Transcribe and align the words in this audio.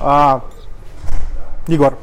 А, 0.00 0.42
Егор. 1.66 1.94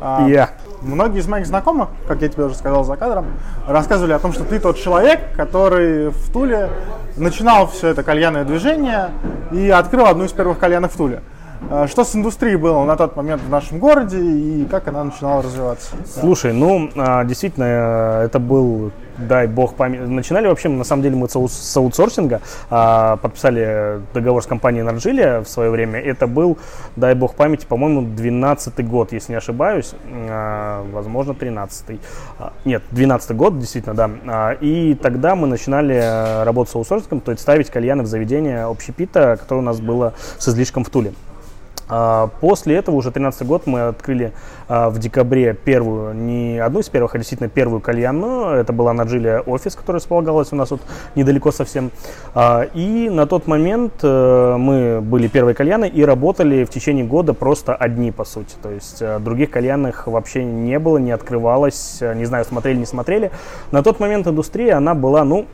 А, 0.00 0.26
Я. 0.28 0.50
Многие 0.80 1.18
из 1.18 1.26
моих 1.26 1.46
знакомых, 1.46 1.88
как 2.06 2.22
я 2.22 2.28
тебе 2.28 2.44
уже 2.44 2.54
сказал 2.54 2.84
за 2.84 2.96
кадром, 2.96 3.26
рассказывали 3.66 4.12
о 4.12 4.20
том, 4.20 4.32
что 4.32 4.44
ты 4.44 4.60
тот 4.60 4.78
человек, 4.78 5.20
который 5.36 6.10
в 6.10 6.32
Туле 6.32 6.70
начинал 7.16 7.66
все 7.66 7.88
это 7.88 8.04
кальянное 8.04 8.44
движение 8.44 9.10
и 9.50 9.70
открыл 9.70 10.06
одну 10.06 10.24
из 10.24 10.32
первых 10.32 10.58
кальянов 10.58 10.94
в 10.94 10.96
Туле. 10.96 11.22
А, 11.70 11.86
что 11.86 12.04
с 12.04 12.14
индустрией 12.14 12.56
было 12.56 12.84
на 12.84 12.96
тот 12.96 13.16
момент 13.16 13.42
в 13.42 13.50
нашем 13.50 13.78
городе 13.78 14.18
и 14.18 14.64
как 14.70 14.88
она 14.88 15.04
начинала 15.04 15.42
развиваться? 15.42 15.90
Слушай, 16.06 16.52
ну, 16.52 16.90
а, 16.96 17.24
действительно, 17.24 18.22
это 18.24 18.38
был 18.38 18.92
дай 19.18 19.46
бог 19.46 19.74
памяти. 19.74 20.02
Начинали 20.02 20.46
вообще, 20.46 20.68
на 20.68 20.84
самом 20.84 21.02
деле, 21.02 21.16
мы 21.16 21.28
с 21.28 21.76
аутсорсинга, 21.76 22.40
а, 22.70 23.16
подписали 23.16 24.00
договор 24.14 24.42
с 24.42 24.46
компанией 24.46 24.82
Наржилия 24.82 25.40
в 25.40 25.48
свое 25.48 25.70
время. 25.70 26.00
Это 26.00 26.26
был, 26.26 26.58
дай 26.96 27.14
бог 27.14 27.34
памяти, 27.34 27.66
по-моему, 27.66 28.02
12 28.02 28.86
год, 28.86 29.12
если 29.12 29.32
не 29.32 29.38
ошибаюсь, 29.38 29.94
возможно, 30.92 31.34
13 31.34 32.00
а, 32.38 32.52
Нет, 32.64 32.82
12 32.92 33.36
год, 33.36 33.58
действительно, 33.58 33.94
да. 33.94 34.52
И 34.60 34.94
тогда 34.94 35.34
мы 35.34 35.46
начинали 35.46 35.96
э, 35.96 36.44
работать 36.44 36.72
с 36.72 36.76
аутсорсингом, 36.76 37.20
то 37.20 37.32
есть 37.32 37.42
ставить 37.42 37.70
кальяны 37.70 38.04
в 38.04 38.06
заведение 38.06 38.62
общепита, 38.62 39.36
которое 39.36 39.60
у 39.60 39.64
нас 39.64 39.80
было 39.80 40.14
с 40.38 40.48
излишком 40.48 40.84
в 40.84 40.90
Туле. 40.90 41.12
А, 41.88 42.28
после 42.40 42.76
этого, 42.76 42.96
уже 42.96 43.10
13 43.10 43.46
год, 43.46 43.66
мы 43.66 43.88
открыли 43.88 44.32
а, 44.68 44.90
в 44.90 44.98
декабре 44.98 45.54
первую, 45.54 46.14
не 46.14 46.58
одну 46.58 46.80
из 46.80 46.88
первых, 46.88 47.14
а 47.14 47.18
действительно 47.18 47.48
первую 47.48 47.80
кальянную. 47.80 48.56
Это 48.56 48.72
была 48.72 48.92
Наджилия 48.92 49.40
офис, 49.40 49.74
которая 49.74 50.00
располагалась 50.00 50.52
у 50.52 50.56
нас 50.56 50.70
вот 50.70 50.80
недалеко 51.14 51.50
совсем. 51.50 51.90
А, 52.34 52.62
и 52.74 53.08
на 53.08 53.26
тот 53.26 53.46
момент 53.46 53.94
э, 54.02 54.56
мы 54.58 55.00
были 55.00 55.28
первой 55.28 55.54
кальяной 55.54 55.88
и 55.88 56.04
работали 56.04 56.64
в 56.64 56.70
течение 56.70 57.04
года 57.04 57.32
просто 57.32 57.74
одни, 57.74 58.12
по 58.12 58.24
сути. 58.24 58.54
То 58.62 58.70
есть 58.70 59.00
э, 59.00 59.18
других 59.18 59.50
кальянных 59.50 60.06
вообще 60.06 60.44
не 60.44 60.78
было, 60.78 60.98
не 60.98 61.12
открывалось. 61.12 61.98
Не 62.00 62.24
знаю, 62.26 62.44
смотрели, 62.44 62.78
не 62.78 62.86
смотрели. 62.86 63.30
На 63.70 63.82
тот 63.82 64.00
момент 64.00 64.26
индустрия, 64.26 64.76
она 64.76 64.94
была, 64.94 65.24
ну, 65.24 65.46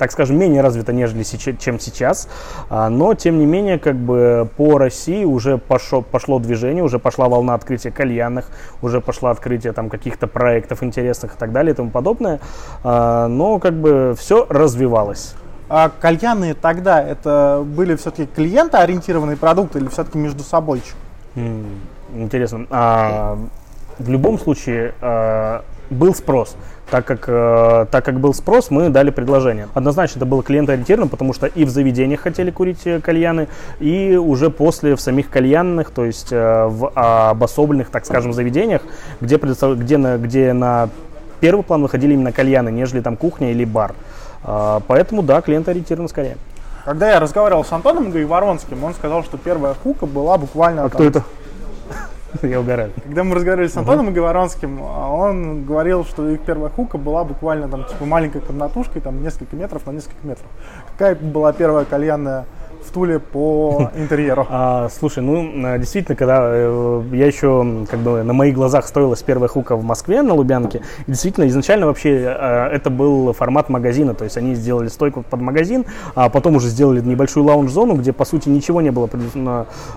так 0.00 0.12
скажем, 0.12 0.38
менее 0.38 0.62
развита, 0.62 0.94
нежели 0.94 1.22
чем 1.24 1.78
сейчас. 1.78 2.26
А, 2.70 2.88
но, 2.88 3.12
тем 3.12 3.38
не 3.38 3.44
менее, 3.44 3.78
как 3.78 3.96
бы 3.96 4.48
по 4.56 4.78
России 4.78 5.26
уже 5.26 5.58
пошло, 5.58 6.00
пошло 6.00 6.38
движение, 6.38 6.82
уже 6.82 6.98
пошла 6.98 7.28
волна 7.28 7.52
открытия 7.52 7.90
кальянных, 7.90 8.46
уже 8.80 9.02
пошло 9.02 9.28
открытие 9.28 9.74
там 9.74 9.90
каких-то 9.90 10.26
проектов 10.26 10.82
интересных 10.82 11.34
и 11.34 11.38
так 11.38 11.52
далее 11.52 11.74
и 11.74 11.76
тому 11.76 11.90
подобное. 11.90 12.40
А, 12.82 13.28
но 13.28 13.58
как 13.58 13.74
бы 13.74 14.14
все 14.18 14.46
развивалось. 14.48 15.34
А 15.68 15.90
кальяны 15.90 16.54
тогда 16.54 17.02
это 17.02 17.62
были 17.62 17.94
все-таки 17.96 18.24
клиентоориентированные 18.24 19.36
продукты 19.36 19.80
или 19.80 19.88
все-таки 19.88 20.16
между 20.16 20.42
собой? 20.42 20.82
Интересно. 22.14 22.66
А, 22.70 23.38
в 23.98 24.08
любом 24.08 24.38
случае 24.38 24.94
а, 25.02 25.62
был 25.90 26.14
спрос 26.14 26.56
так 26.90 27.04
как, 27.04 27.24
э, 27.28 27.86
так 27.90 28.04
как 28.04 28.20
был 28.20 28.34
спрос, 28.34 28.70
мы 28.70 28.88
дали 28.88 29.10
предложение. 29.10 29.68
Однозначно 29.74 30.18
это 30.18 30.26
было 30.26 30.42
клиентоориентировано, 30.42 31.08
потому 31.08 31.32
что 31.32 31.46
и 31.46 31.64
в 31.64 31.70
заведениях 31.70 32.20
хотели 32.20 32.50
курить 32.50 32.86
э, 32.86 33.00
кальяны, 33.00 33.48
и 33.78 34.16
уже 34.16 34.50
после 34.50 34.96
в 34.96 35.00
самих 35.00 35.30
кальянных, 35.30 35.90
то 35.90 36.04
есть 36.04 36.28
э, 36.32 36.66
в 36.66 36.90
обособленных, 36.94 37.90
так 37.90 38.04
скажем, 38.04 38.32
заведениях, 38.32 38.82
где, 39.20 39.36
где, 39.36 39.96
на, 39.96 40.18
где 40.18 40.52
на 40.52 40.88
первый 41.40 41.62
план 41.62 41.82
выходили 41.82 42.14
именно 42.14 42.32
кальяны, 42.32 42.70
нежели 42.70 43.00
там 43.00 43.16
кухня 43.16 43.52
или 43.52 43.64
бар. 43.64 43.94
Э, 44.44 44.80
поэтому 44.86 45.22
да, 45.22 45.40
клиентоориентировано 45.40 46.08
скорее. 46.08 46.36
Когда 46.84 47.10
я 47.10 47.20
разговаривал 47.20 47.64
с 47.64 47.72
Антоном 47.72 48.10
Гайворонским, 48.10 48.82
он 48.82 48.94
сказал, 48.94 49.22
что 49.22 49.36
первая 49.38 49.74
хука 49.74 50.06
была 50.06 50.38
буквально... 50.38 50.84
А 50.84 50.88
там, 50.88 50.90
кто 50.90 51.04
это? 51.04 51.24
Я 52.42 52.60
угораю. 52.60 52.92
Когда 53.02 53.24
мы 53.24 53.34
разговаривали 53.34 53.68
с 53.68 53.76
Антоном 53.76 54.08
uh-huh. 54.08 54.12
Говоронским, 54.14 54.80
он 54.82 55.64
говорил, 55.64 56.04
что 56.04 56.28
их 56.28 56.40
первая 56.40 56.70
хука 56.70 56.98
была 56.98 57.24
буквально 57.24 57.68
там 57.68 57.84
типа 57.84 58.04
маленькой 58.04 58.40
комнатушкой, 58.40 59.02
там 59.02 59.22
несколько 59.22 59.56
метров 59.56 59.86
на 59.86 59.92
несколько 59.92 60.26
метров. 60.26 60.46
Какая 60.92 61.14
была 61.14 61.52
первая 61.52 61.84
кальянная 61.84 62.46
в 62.84 62.92
Туле 62.92 63.18
по 63.18 63.90
интерьеру? 63.96 64.46
А, 64.48 64.88
слушай, 64.88 65.22
ну 65.22 65.78
действительно, 65.78 66.16
когда 66.16 66.40
э, 66.42 67.02
я 67.12 67.26
еще 67.26 67.86
как 67.90 68.00
бы 68.00 68.22
на 68.22 68.32
моих 68.32 68.54
глазах 68.54 68.86
строилась 68.86 69.22
первая 69.22 69.48
хука 69.48 69.76
в 69.76 69.84
Москве 69.84 70.22
на 70.22 70.34
Лубянке, 70.34 70.82
действительно 71.06 71.46
изначально 71.48 71.86
вообще 71.86 72.10
э, 72.10 72.68
это 72.72 72.90
был 72.90 73.32
формат 73.32 73.68
магазина, 73.68 74.14
то 74.14 74.24
есть 74.24 74.36
они 74.36 74.54
сделали 74.54 74.88
стойку 74.88 75.22
под 75.22 75.40
магазин, 75.40 75.84
а 76.14 76.28
потом 76.28 76.56
уже 76.56 76.68
сделали 76.68 77.00
небольшую 77.00 77.44
лаунж-зону, 77.44 77.94
где 77.94 78.12
по 78.12 78.24
сути 78.24 78.48
ничего 78.48 78.80
не 78.80 78.90
было 78.90 79.08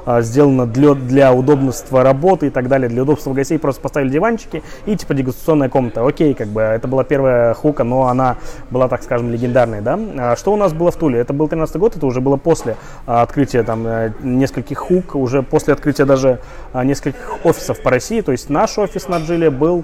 а, 0.06 0.22
сделано 0.22 0.66
для, 0.66 0.94
для 0.94 1.34
удобства 1.34 2.04
работы 2.04 2.48
и 2.48 2.50
так 2.50 2.68
далее, 2.68 2.90
для 2.90 3.04
удобства 3.04 3.34
гостей 3.34 3.58
просто 3.58 3.82
поставили 3.82 4.10
диванчики 4.10 4.64
и 4.86 4.96
типа 4.96 5.14
дегустационная 5.14 5.70
комната. 5.70 6.06
Окей, 6.06 6.34
как 6.34 6.48
бы 6.48 6.62
это 6.62 6.88
была 6.88 7.04
первая 7.04 7.54
хука, 7.54 7.84
но 7.84 8.08
она 8.08 8.38
была, 8.70 8.88
так 8.88 9.04
скажем, 9.04 9.32
легендарной, 9.32 9.82
да. 9.82 10.00
А 10.18 10.36
что 10.36 10.54
у 10.54 10.58
нас 10.58 10.74
было 10.74 10.92
в 10.92 10.96
Туле? 10.96 11.20
Это 11.20 11.34
был 11.34 11.48
13 11.48 11.76
год, 11.78 11.96
это 11.96 12.06
уже 12.06 12.22
было 12.22 12.38
после 12.38 12.73
после 13.06 13.44
открытия 13.54 13.64
там 13.64 13.86
э, 13.88 14.12
нескольких 14.22 14.78
хук, 14.78 15.16
уже 15.16 15.44
после 15.44 15.74
открытия 15.74 16.06
даже 16.06 16.40
а, 16.72 16.84
нескольких 16.84 17.46
офисов 17.46 17.82
по 17.82 17.90
России. 17.90 18.22
То 18.22 18.32
есть 18.32 18.50
наш 18.50 18.78
офис 18.78 19.08
на 19.08 19.18
Джиле 19.20 19.50
был 19.50 19.84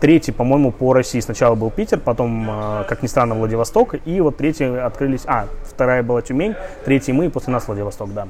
третий, 0.00 0.30
по-моему, 0.30 0.70
по 0.70 0.92
России. 0.92 1.18
Сначала 1.18 1.56
был 1.56 1.68
Питер, 1.68 1.98
потом, 1.98 2.48
как 2.88 3.02
ни 3.02 3.08
странно, 3.08 3.34
Владивосток, 3.34 3.96
и 4.04 4.20
вот 4.20 4.36
третий 4.36 4.66
открылись, 4.66 5.22
а, 5.26 5.46
вторая 5.64 6.04
была 6.04 6.22
Тюмень, 6.22 6.54
третий 6.84 7.12
мы, 7.12 7.26
и 7.26 7.28
после 7.28 7.52
нас 7.52 7.66
Владивосток, 7.66 8.10
да. 8.14 8.28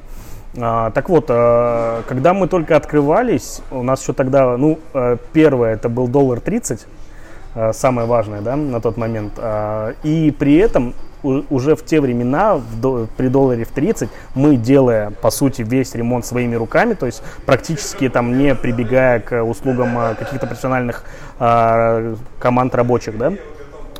Так 0.90 1.10
вот, 1.10 1.26
когда 1.26 2.32
мы 2.32 2.48
только 2.48 2.76
открывались, 2.76 3.60
у 3.70 3.82
нас 3.82 4.00
еще 4.00 4.14
тогда, 4.14 4.56
ну, 4.56 4.78
первое, 5.34 5.74
это 5.74 5.90
был 5.90 6.08
доллар 6.08 6.40
30, 6.40 6.86
самое 7.72 8.06
важное, 8.06 8.40
да, 8.40 8.56
на 8.56 8.80
тот 8.80 8.96
момент. 8.96 9.38
И 10.02 10.34
при 10.38 10.56
этом 10.56 10.94
уже 11.24 11.74
в 11.74 11.84
те 11.84 12.00
времена, 12.00 12.56
в, 12.56 13.06
при 13.16 13.28
долларе 13.28 13.64
в 13.64 13.70
30, 13.70 14.08
мы, 14.34 14.56
делая, 14.56 15.10
по 15.10 15.30
сути, 15.30 15.62
весь 15.62 15.94
ремонт 15.94 16.26
своими 16.26 16.54
руками, 16.54 16.94
то 16.94 17.06
есть 17.06 17.22
практически 17.46 18.08
там 18.08 18.38
не 18.38 18.54
прибегая 18.54 19.20
к 19.20 19.42
услугам 19.42 19.96
а, 19.98 20.14
каких-то 20.14 20.46
профессиональных 20.46 21.04
а, 21.38 22.14
команд 22.38 22.74
рабочих, 22.74 23.18
да, 23.18 23.32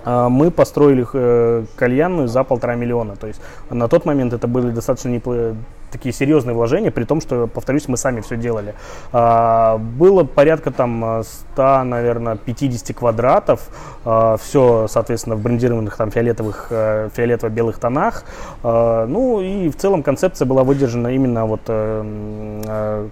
а, 0.05 0.29
мы 0.29 0.51
построили 0.51 1.07
э, 1.13 1.65
кальянную 1.77 2.29
за 2.29 2.45
полтора 2.45 2.75
миллиона. 2.75 3.17
То 3.17 3.27
есть 3.27 3.41
на 3.71 3.89
тот 3.89 4.05
момент 4.05 4.33
это 4.33 4.47
были 4.47 4.71
достаточно 4.71 5.09
неплохие 5.09 5.57
такие 5.95 6.13
серьезные 6.13 6.55
вложения, 6.55 6.91
при 6.91 7.05
том, 7.05 7.21
что, 7.21 7.47
повторюсь, 7.47 7.87
мы 7.87 7.97
сами 7.97 8.21
все 8.21 8.37
делали. 8.37 8.75
А, 9.13 9.79
было 9.79 10.25
порядка 10.25 10.73
там 10.73 11.23
100, 11.55 11.85
наверное, 11.85 12.37
50 12.37 12.97
квадратов, 12.97 13.69
а, 14.05 14.37
все, 14.37 14.89
соответственно, 14.89 15.37
в 15.37 15.41
брендированных 15.41 15.97
там 15.97 16.11
фиолетовых, 16.11 16.67
э, 16.71 17.11
фиолетово-белых 17.15 17.79
тонах. 17.79 18.25
Ну 18.63 19.41
и 19.41 19.69
в 19.69 19.77
целом 19.77 20.03
концепция 20.03 20.47
была 20.47 20.65
выдержана 20.65 21.09
именно 21.09 21.47
вот 21.47 21.61
э, 21.69 22.61
э, 22.67 23.09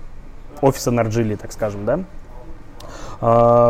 офиса 0.60 0.90
Нарджили, 0.90 1.36
так 1.36 1.52
скажем, 1.52 1.84
да. 1.84 2.00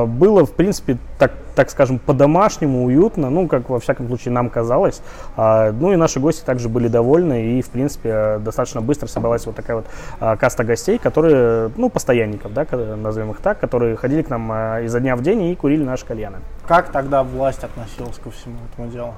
Было, 0.07 0.47
в 0.47 0.53
принципе, 0.53 0.97
так 1.19 1.33
так 1.55 1.71
скажем, 1.71 1.99
по-домашнему, 1.99 2.85
уютно, 2.85 3.31
ну, 3.31 3.49
как 3.49 3.69
во 3.69 3.79
всяком 3.79 4.09
случае 4.09 4.33
нам 4.33 4.51
казалось. 4.51 5.03
А, 5.37 5.73
ну 5.73 5.93
и 5.93 5.97
наши 5.97 6.21
гости 6.21 6.45
также 6.45 6.69
были 6.69 6.89
довольны, 6.89 7.59
и, 7.59 7.63
в 7.63 7.71
принципе, 7.71 8.39
достаточно 8.41 8.81
быстро 8.81 9.07
собралась 9.07 9.47
вот 9.47 9.57
такая 9.57 9.77
вот 9.79 9.87
а, 10.21 10.37
каста 10.37 10.65
гостей, 10.65 10.99
которые, 10.99 11.71
ну, 11.77 11.91
постоянников, 11.91 12.53
да, 12.53 12.67
назовем 12.97 13.33
их 13.33 13.39
так, 13.39 13.59
которые 13.59 13.97
ходили 13.97 14.23
к 14.23 14.31
нам 14.31 14.51
а, 14.51 14.81
изо 14.81 15.01
дня 15.01 15.17
в 15.17 15.23
день 15.23 15.43
и 15.45 15.55
курили 15.55 15.85
наши 15.85 16.07
кальяны. 16.07 16.39
Как 16.67 16.91
тогда 16.91 17.23
власть 17.23 17.65
относилась 17.65 18.19
ко 18.19 18.31
всему 18.31 18.57
этому 18.73 18.89
делу? 18.89 19.15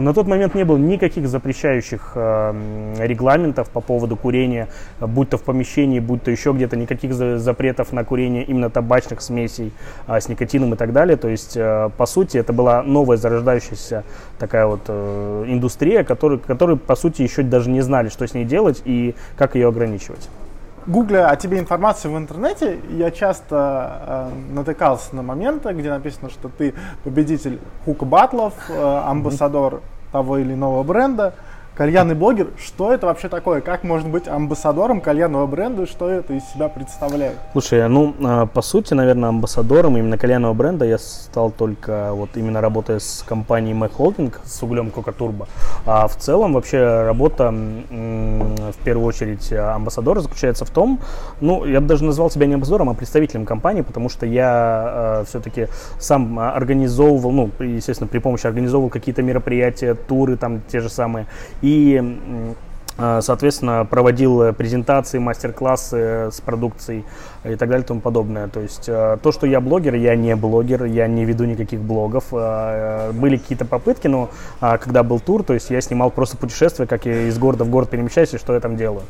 На 0.00 0.14
тот 0.14 0.28
момент 0.28 0.54
не 0.54 0.64
было 0.64 0.76
никаких 0.76 1.28
запрещающих 1.28 2.12
регламентов 2.14 3.68
по 3.70 3.80
поводу 3.80 4.16
курения, 4.16 4.68
будь 5.00 5.30
то 5.30 5.38
в 5.38 5.42
помещении, 5.42 5.98
будь 5.98 6.22
то 6.22 6.30
еще 6.30 6.52
где-то, 6.52 6.76
никаких 6.76 7.12
запретов 7.12 7.92
на 7.92 8.04
курение 8.04 8.44
именно 8.44 8.70
табачных 8.70 9.20
смесей 9.20 9.72
с 10.06 10.28
никотином 10.28 10.74
и 10.74 10.76
так 10.76 10.92
далее. 10.92 11.16
То 11.16 11.28
есть 11.28 11.56
Э, 11.65 11.65
по 11.96 12.06
сути, 12.06 12.38
это 12.38 12.52
была 12.52 12.82
новая 12.82 13.16
зарождающаяся 13.16 14.04
такая 14.38 14.66
вот 14.66 14.80
э, 14.88 15.44
индустрия, 15.48 16.04
которая, 16.04 16.38
которая, 16.38 16.76
по 16.76 16.96
сути, 16.96 17.22
еще 17.22 17.42
даже 17.42 17.70
не 17.70 17.80
знали, 17.80 18.08
что 18.08 18.26
с 18.26 18.34
ней 18.34 18.44
делать 18.44 18.82
и 18.84 19.14
как 19.36 19.54
ее 19.54 19.68
ограничивать. 19.68 20.28
Гугля 20.86 21.28
о 21.28 21.36
тебе 21.36 21.58
информацию 21.58 22.14
в 22.14 22.16
интернете, 22.16 22.78
я 22.90 23.10
часто 23.10 24.30
э, 24.30 24.54
натыкался 24.54 25.16
на 25.16 25.22
моменты, 25.22 25.72
где 25.72 25.90
написано, 25.90 26.30
что 26.30 26.48
ты 26.48 26.74
победитель 27.02 27.58
хука 27.84 28.04
батлов, 28.04 28.54
э, 28.68 29.00
амбассадор 29.04 29.80
того 30.12 30.38
или 30.38 30.54
иного 30.54 30.84
бренда. 30.84 31.34
Кальянный 31.76 32.14
блогер. 32.14 32.48
Что 32.58 32.92
это 32.92 33.06
вообще 33.06 33.28
такое? 33.28 33.60
Как 33.60 33.84
можно 33.84 34.08
быть 34.08 34.26
амбассадором 34.26 35.00
кальянного 35.00 35.46
бренда? 35.46 35.86
Что 35.86 36.08
это 36.08 36.32
из 36.32 36.44
себя 36.44 36.68
представляет? 36.68 37.36
Слушай, 37.52 37.88
ну, 37.88 38.14
а, 38.24 38.46
по 38.46 38.62
сути, 38.62 38.94
наверное, 38.94 39.28
амбассадором 39.28 39.96
именно 39.96 40.16
кальянного 40.16 40.54
бренда 40.54 40.86
я 40.86 40.98
стал 40.98 41.50
только 41.50 42.12
вот 42.12 42.30
именно 42.36 42.60
работая 42.60 42.98
с 42.98 43.22
компанией 43.26 43.76
Mac 43.76 43.92
Holding, 43.98 44.34
с 44.44 44.62
углем 44.62 44.88
Coca 44.88 45.14
Turbo. 45.16 45.46
А 45.84 46.08
в 46.08 46.16
целом 46.16 46.54
вообще 46.54 47.04
работа, 47.04 47.50
в 47.50 48.84
первую 48.84 49.06
очередь, 49.06 49.52
амбассадора 49.52 50.20
заключается 50.20 50.64
в 50.64 50.70
том, 50.70 51.00
ну, 51.40 51.66
я 51.66 51.80
бы 51.80 51.86
даже 51.86 52.04
назвал 52.04 52.30
себя 52.30 52.46
не 52.46 52.54
амбассадором, 52.54 52.88
а 52.88 52.94
представителем 52.94 53.44
компании, 53.44 53.82
потому 53.82 54.08
что 54.08 54.24
я 54.24 55.20
э, 55.20 55.24
все-таки 55.28 55.68
сам 55.98 56.38
организовывал, 56.38 57.32
ну, 57.32 57.50
естественно, 57.58 58.08
при 58.08 58.18
помощи 58.18 58.46
организовывал 58.46 58.88
какие-то 58.88 59.22
мероприятия, 59.22 59.94
туры 59.94 60.36
там 60.36 60.62
те 60.68 60.80
же 60.80 60.88
самые, 60.88 61.26
и 61.66 62.56
соответственно, 62.96 63.86
проводил 63.88 64.52
презентации, 64.54 65.18
мастер-классы 65.18 66.30
с 66.30 66.40
продукцией 66.40 67.04
и 67.52 67.56
так 67.56 67.68
далее 67.68 67.84
и 67.84 67.86
тому 67.86 68.00
подобное. 68.00 68.48
То 68.48 68.60
есть 68.60 68.86
а, 68.88 69.16
то, 69.18 69.32
что 69.32 69.46
я 69.46 69.60
блогер, 69.60 69.94
я 69.94 70.16
не 70.16 70.34
блогер, 70.36 70.84
я 70.84 71.06
не 71.06 71.24
веду 71.24 71.44
никаких 71.44 71.80
блогов. 71.80 72.24
А, 72.32 73.12
были 73.12 73.36
какие-то 73.36 73.64
попытки, 73.64 74.08
но 74.08 74.30
когда 74.60 75.02
был 75.02 75.20
тур, 75.20 75.42
то 75.42 75.54
есть 75.54 75.70
я 75.70 75.80
снимал 75.80 76.10
просто 76.10 76.36
путешествия, 76.36 76.86
как 76.86 77.06
я 77.06 77.28
из 77.28 77.38
города 77.38 77.64
в 77.64 77.70
город 77.70 77.90
перемещаюсь 77.90 78.34
и 78.34 78.38
что 78.38 78.54
я 78.54 78.60
там 78.60 78.76
делаю. 78.76 79.02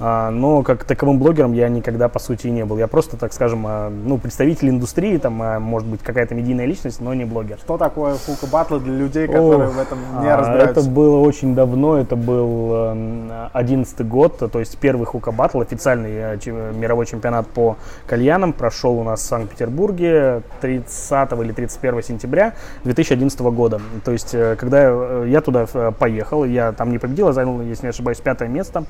Но 0.00 0.62
как 0.64 0.84
таковым 0.84 1.18
блогером 1.18 1.52
я 1.52 1.68
никогда, 1.68 2.08
по 2.08 2.18
сути, 2.18 2.48
не 2.48 2.64
был. 2.64 2.76
Я 2.76 2.88
просто, 2.88 3.16
так 3.16 3.32
скажем, 3.32 3.66
ну, 4.04 4.18
представитель 4.18 4.70
индустрии, 4.70 5.16
там, 5.18 5.34
может 5.62 5.86
быть, 5.86 6.02
какая-то 6.02 6.34
медийная 6.34 6.66
личность, 6.66 7.00
но 7.00 7.14
не 7.14 7.24
блогер. 7.24 7.58
Что 7.58 7.78
такое 7.78 8.14
фука 8.14 8.46
батлы 8.46 8.80
для 8.80 8.94
людей, 8.94 9.28
которые 9.28 9.68
Ох, 9.68 9.74
в 9.74 9.78
этом 9.78 9.98
не 10.20 10.34
разбираются? 10.34 10.80
Это 10.80 10.90
было 10.90 11.18
очень 11.18 11.54
давно, 11.54 11.98
это 11.98 12.16
был 12.16 12.74
эм, 12.74 13.21
2011 13.28 14.06
год, 14.06 14.38
то 14.38 14.58
есть 14.58 14.78
первый 14.78 15.06
хука 15.06 15.32
батл, 15.32 15.60
официальный 15.60 16.10
э, 16.12 16.72
мировой 16.72 17.06
чемпионат 17.06 17.46
по 17.48 17.76
кальянам 18.06 18.52
прошел 18.52 18.98
у 18.98 19.04
нас 19.04 19.20
в 19.20 19.24
Санкт-Петербурге 19.24 20.42
30 20.60 21.32
или 21.40 21.52
31 21.52 22.02
сентября 22.02 22.54
2011 22.84 23.40
года. 23.40 23.80
То 24.04 24.12
есть, 24.12 24.34
э, 24.34 24.56
когда 24.56 24.78
э, 24.84 25.26
я 25.28 25.40
туда 25.40 25.66
поехал, 25.66 26.44
я 26.44 26.72
там 26.72 26.90
не 26.90 26.98
победил, 26.98 27.28
я 27.28 27.32
занял, 27.32 27.60
если 27.62 27.86
не 27.86 27.90
ошибаюсь, 27.90 28.18
пятое 28.18 28.48
место. 28.48 28.84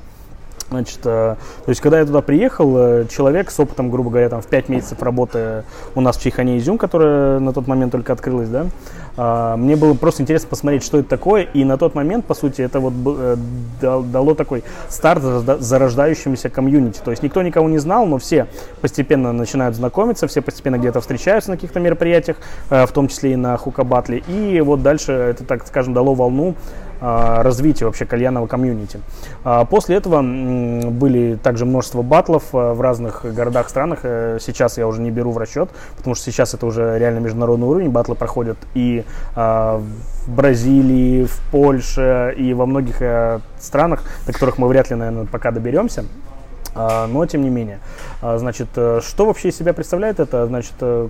Значит, 0.69 1.01
то 1.01 1.37
есть, 1.67 1.81
когда 1.81 1.99
я 1.99 2.05
туда 2.05 2.21
приехал, 2.21 3.05
человек 3.07 3.51
с 3.51 3.59
опытом, 3.59 3.91
грубо 3.91 4.09
говоря, 4.09 4.29
там, 4.29 4.41
в 4.41 4.47
5 4.47 4.69
месяцев 4.69 5.03
работы 5.03 5.65
у 5.93 6.01
нас 6.01 6.17
в 6.17 6.23
Чайхане 6.23 6.57
Изюм, 6.57 6.79
которая 6.79 7.37
на 7.39 7.53
тот 7.53 7.67
момент 7.67 7.91
только 7.91 8.11
открылась, 8.11 8.49
да, 8.49 8.61
а, 8.61 9.02
мне 9.15 9.75
было 9.75 9.93
просто 9.93 10.23
интересно 10.23 10.49
посмотреть, 10.49 10.83
что 10.83 10.99
это 10.99 11.09
такое, 11.09 11.43
и 11.43 11.63
на 11.63 11.77
тот 11.77 11.93
момент, 11.93 12.25
по 12.25 12.33
сути, 12.33 12.61
это 12.61 12.79
вот 12.79 12.93
э, 13.05 13.35
дало 13.81 14.33
такой 14.33 14.63
старт 14.89 15.21
зарождающемуся 15.23 16.49
комьюнити. 16.49 16.99
То 17.03 17.11
есть 17.11 17.21
никто 17.21 17.41
никого 17.41 17.69
не 17.69 17.77
знал, 17.77 18.05
но 18.05 18.17
все 18.17 18.47
постепенно 18.81 19.31
начинают 19.31 19.75
знакомиться, 19.75 20.27
все 20.27 20.41
постепенно 20.41 20.77
где-то 20.77 21.01
встречаются 21.01 21.51
на 21.51 21.57
каких-то 21.57 21.79
мероприятиях, 21.79 22.37
э, 22.69 22.85
в 22.85 22.91
том 22.91 23.07
числе 23.07 23.33
и 23.33 23.35
на 23.35 23.55
хукабатле. 23.57 24.23
И 24.27 24.61
вот 24.61 24.81
дальше 24.81 25.11
это, 25.11 25.43
так 25.43 25.67
скажем, 25.67 25.93
дало 25.93 26.15
волну 26.15 26.55
а, 26.92 26.92
развития 27.03 27.85
вообще 27.85 28.05
кальянного 28.05 28.47
комьюнити. 28.47 28.99
А, 29.43 29.65
после 29.65 29.97
этого 29.97 30.21
были 30.21 31.35
также 31.35 31.65
множество 31.65 32.01
батлов 32.01 32.43
э, 32.53 32.73
в 32.73 32.79
разных 32.79 33.25
городах, 33.25 33.69
странах. 33.69 33.99
Сейчас 34.03 34.77
я 34.77 34.87
уже 34.87 35.01
не 35.01 35.11
беру 35.11 35.31
в 35.31 35.37
расчет, 35.37 35.69
потому 35.97 36.15
что 36.15 36.25
сейчас 36.25 36.53
это 36.53 36.65
уже 36.65 36.97
реально 36.97 37.19
международный 37.19 37.67
уровень. 37.67 37.89
Батлы 37.89 38.15
проходят 38.15 38.57
и 38.73 39.03
а, 39.35 39.81
в 40.25 40.31
Бразилии, 40.31 41.25
в 41.25 41.41
Польше 41.51 42.33
и 42.37 42.53
во 42.53 42.65
многих 42.65 43.01
э, 43.01 43.39
странах, 43.59 44.03
до 44.25 44.33
которых 44.33 44.57
мы 44.57 44.67
вряд 44.67 44.89
ли, 44.89 44.95
наверное, 44.95 45.25
пока 45.25 45.51
доберемся. 45.51 46.05
А, 46.75 47.07
но 47.07 47.25
тем 47.25 47.41
не 47.41 47.49
менее, 47.49 47.79
а, 48.21 48.37
значит, 48.37 48.69
э, 48.75 49.01
что 49.05 49.25
вообще 49.25 49.49
из 49.49 49.57
себя 49.57 49.73
представляет 49.73 50.19
это? 50.19 50.47
Значит, 50.47 50.73
э, 50.79 51.09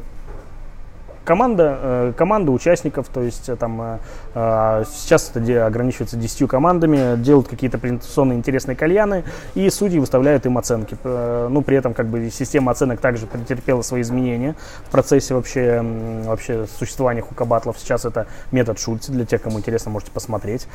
команда, 1.23 1.79
э, 1.81 2.13
команда 2.15 2.51
участников, 2.51 3.07
то 3.07 3.21
есть 3.21 3.49
э, 3.49 3.55
там 3.55 3.99
э, 4.33 4.83
сейчас 4.93 5.31
это 5.33 5.65
ограничивается 5.65 6.17
10 6.17 6.47
командами, 6.49 7.17
делают 7.17 7.47
какие-то 7.47 7.77
презентационные 7.77 8.37
интересные 8.37 8.75
кальяны, 8.75 9.23
и 9.55 9.69
судьи 9.69 9.99
выставляют 9.99 10.45
им 10.45 10.57
оценки. 10.57 10.97
Ну, 11.03 11.61
при 11.61 11.77
этом 11.77 11.93
как 11.93 12.07
бы 12.07 12.29
система 12.29 12.71
оценок 12.71 12.99
также 12.99 13.25
претерпела 13.25 13.81
свои 13.81 14.01
изменения 14.01 14.55
в 14.87 14.91
процессе 14.91 15.33
вообще, 15.33 15.83
вообще 16.25 16.65
существования 16.77 17.21
хукабатлов. 17.21 17.77
Сейчас 17.79 18.05
это 18.05 18.27
метод 18.51 18.79
Шульца, 18.79 19.11
для 19.11 19.25
тех, 19.25 19.41
кому 19.41 19.59
интересно, 19.59 19.91
можете 19.91 20.11
посмотреть, 20.11 20.67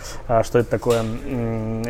что 0.42 0.58
это 0.58 0.70
такое. 0.70 1.02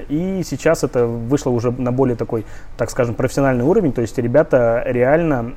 И 0.08 0.42
сейчас 0.44 0.84
это 0.84 1.06
вышло 1.06 1.50
уже 1.50 1.70
на 1.70 1.92
более 1.92 2.16
такой, 2.16 2.44
так 2.76 2.90
скажем, 2.90 3.14
профессиональный 3.14 3.64
уровень, 3.64 3.92
то 3.92 4.00
есть 4.00 4.18
ребята 4.18 4.82
реально 4.86 5.52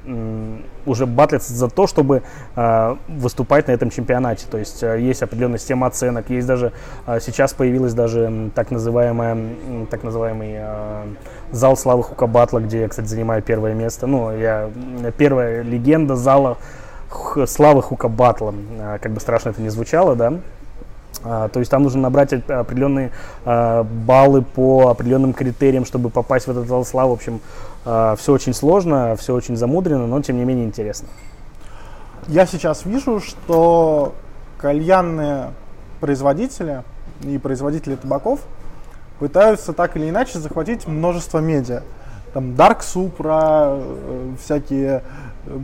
уже 0.86 1.06
батлятся 1.06 1.54
за 1.54 1.69
то, 1.69 1.88
чтобы 1.88 2.24
выступать 3.07 3.67
на 3.67 3.71
этом 3.71 3.89
чемпионате. 3.89 4.45
То 4.49 4.57
есть 4.57 4.83
э, 4.83 4.99
есть 4.99 5.21
определенная 5.21 5.57
система 5.57 5.88
оценок, 5.88 6.29
есть 6.29 6.47
даже 6.47 6.71
э, 7.07 7.19
сейчас 7.21 7.53
появилась 7.53 7.93
даже 7.93 8.51
так 8.55 8.71
называемая 8.71 9.38
так 9.89 10.03
называемый 10.03 10.55
э, 10.55 11.03
зал 11.51 11.77
славы 11.77 12.03
Хука 12.03 12.27
Батла, 12.27 12.59
где 12.59 12.81
я, 12.81 12.88
кстати, 12.88 13.07
занимаю 13.07 13.41
первое 13.41 13.73
место. 13.73 14.07
Ну, 14.07 14.35
я 14.35 14.69
первая 15.17 15.61
легенда 15.61 16.15
зала 16.15 16.57
славы 17.45 17.81
Хука 17.81 18.07
Батла, 18.07 18.53
как 19.01 19.11
бы 19.11 19.19
страшно 19.19 19.49
это 19.49 19.61
не 19.61 19.67
звучало, 19.67 20.15
да. 20.15 20.33
то 21.23 21.59
есть 21.59 21.69
там 21.69 21.83
нужно 21.83 22.03
набрать 22.03 22.31
определенные 22.31 23.11
баллы 23.44 24.44
по 24.44 24.87
определенным 24.87 25.33
критериям, 25.33 25.83
чтобы 25.83 26.09
попасть 26.09 26.47
в 26.47 26.51
этот 26.51 26.69
зал 26.69 26.85
славы. 26.85 27.09
В 27.09 27.13
общем, 27.15 27.41
все 27.83 28.31
очень 28.31 28.53
сложно, 28.53 29.17
все 29.17 29.33
очень 29.35 29.57
замудрено, 29.57 30.07
но 30.07 30.21
тем 30.21 30.37
не 30.37 30.45
менее 30.45 30.65
интересно 30.65 31.09
я 32.27 32.45
сейчас 32.45 32.85
вижу, 32.85 33.19
что 33.19 34.15
кальянные 34.57 35.51
производители 36.00 36.83
и 37.23 37.38
производители 37.38 37.95
табаков 37.95 38.41
пытаются 39.19 39.73
так 39.73 39.95
или 39.97 40.09
иначе 40.09 40.39
захватить 40.39 40.88
множество 40.88 41.39
медиа. 41.39 41.83
Там 42.33 42.51
Dark 42.51 42.79
Supra, 42.79 43.79
э, 43.79 44.35
всякие 44.41 45.03
э, 45.45 45.59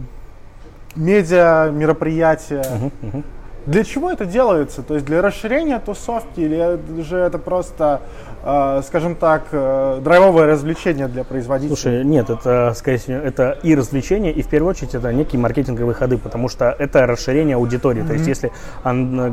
медиа, 0.96 1.70
мероприятия. 1.72 2.62
Uh-huh, 2.62 2.92
uh-huh. 3.02 3.24
Для 3.68 3.84
чего 3.84 4.10
это 4.10 4.26
делается? 4.26 4.82
То 4.82 4.94
есть 4.94 5.06
для 5.06 5.22
расширения 5.22 5.80
тусовки 5.80 6.40
или 6.40 7.02
же 7.02 7.18
это 7.18 7.38
просто 7.38 8.02
э, 8.44 8.82
скажем 8.86 9.16
так, 9.16 9.44
э, 9.52 10.00
драйвовое 10.02 10.48
развлечение 10.48 11.10
для 11.10 11.26
производителя? 11.26 11.76
Слушай, 11.76 12.06
нет, 12.06 12.30
это, 12.30 12.74
скорее 12.76 12.98
всего, 12.98 13.18
это 13.18 13.58
и 13.64 13.76
развлечение, 13.76 14.32
и 14.32 14.42
в 14.42 14.48
первую 14.48 14.72
очередь 14.72 14.96
это 14.96 15.12
некие 15.12 15.42
маркетинговые 15.42 15.94
ходы, 15.94 16.18
потому 16.18 16.48
что 16.48 16.74
это 16.80 17.06
расширение 17.06 17.58
аудитории. 17.58 18.04
Mm-hmm. 18.04 18.08
То 18.08 18.14
есть 18.14 18.28
если, 18.28 18.52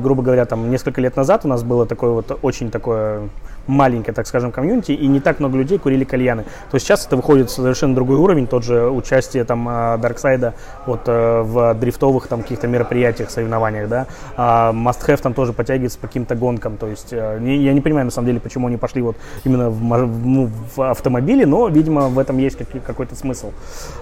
грубо 0.03 0.23
говоря, 0.23 0.47
там 0.47 0.69
несколько 0.69 1.01
лет 1.01 1.17
назад 1.17 1.45
у 1.45 1.49
нас 1.49 1.63
было 1.63 1.87
такое 1.87 2.11
вот 2.11 2.37
очень 2.43 2.71
такое 2.73 3.29
маленькое, 3.67 4.15
так 4.15 4.27
скажем, 4.27 4.53
комьюнити, 4.53 4.93
и 4.93 5.07
не 5.07 5.21
так 5.21 5.41
много 5.41 5.57
людей 5.59 5.79
курили 5.79 6.05
кальяны. 6.05 6.45
То 6.71 6.75
есть 6.75 6.87
сейчас 6.87 7.07
это 7.07 7.17
выходит 7.17 7.51
совершенно 7.51 7.95
другой 7.95 8.17
уровень, 8.17 8.47
тот 8.47 8.65
же 8.65 8.89
участие 8.91 9.45
там 9.45 9.65
Дарксайда 10.01 10.55
вот 10.87 11.03
э, 11.07 11.43
в 11.43 11.75
дрифтовых 11.75 12.29
там 12.29 12.43
каких-то 12.43 12.67
мероприятиях, 12.67 13.31
соревнованиях, 13.31 13.89
да, 13.89 14.07
а 14.37 14.73
Must 14.73 15.07
Have 15.07 15.21
там 15.23 15.35
тоже 15.35 15.53
подтягивается 15.53 15.99
по 15.99 16.07
каким-то 16.07 16.35
гонкам, 16.35 16.77
то 16.77 16.87
есть 16.87 17.13
э, 17.13 17.39
я 17.41 17.73
не 17.73 17.81
понимаю 17.81 18.07
на 18.07 18.11
самом 18.11 18.27
деле, 18.27 18.41
почему 18.41 18.69
они 18.69 18.77
пошли 18.77 19.03
вот 19.03 19.17
именно 19.45 19.71
в, 19.71 20.07
ну, 20.25 20.51
в 20.77 20.91
автомобиле, 20.91 21.47
но, 21.47 21.69
видимо, 21.69 22.09
в 22.09 22.19
этом 22.19 22.39
есть 22.39 22.59
какой-то 22.87 23.15
смысл. 23.15 23.53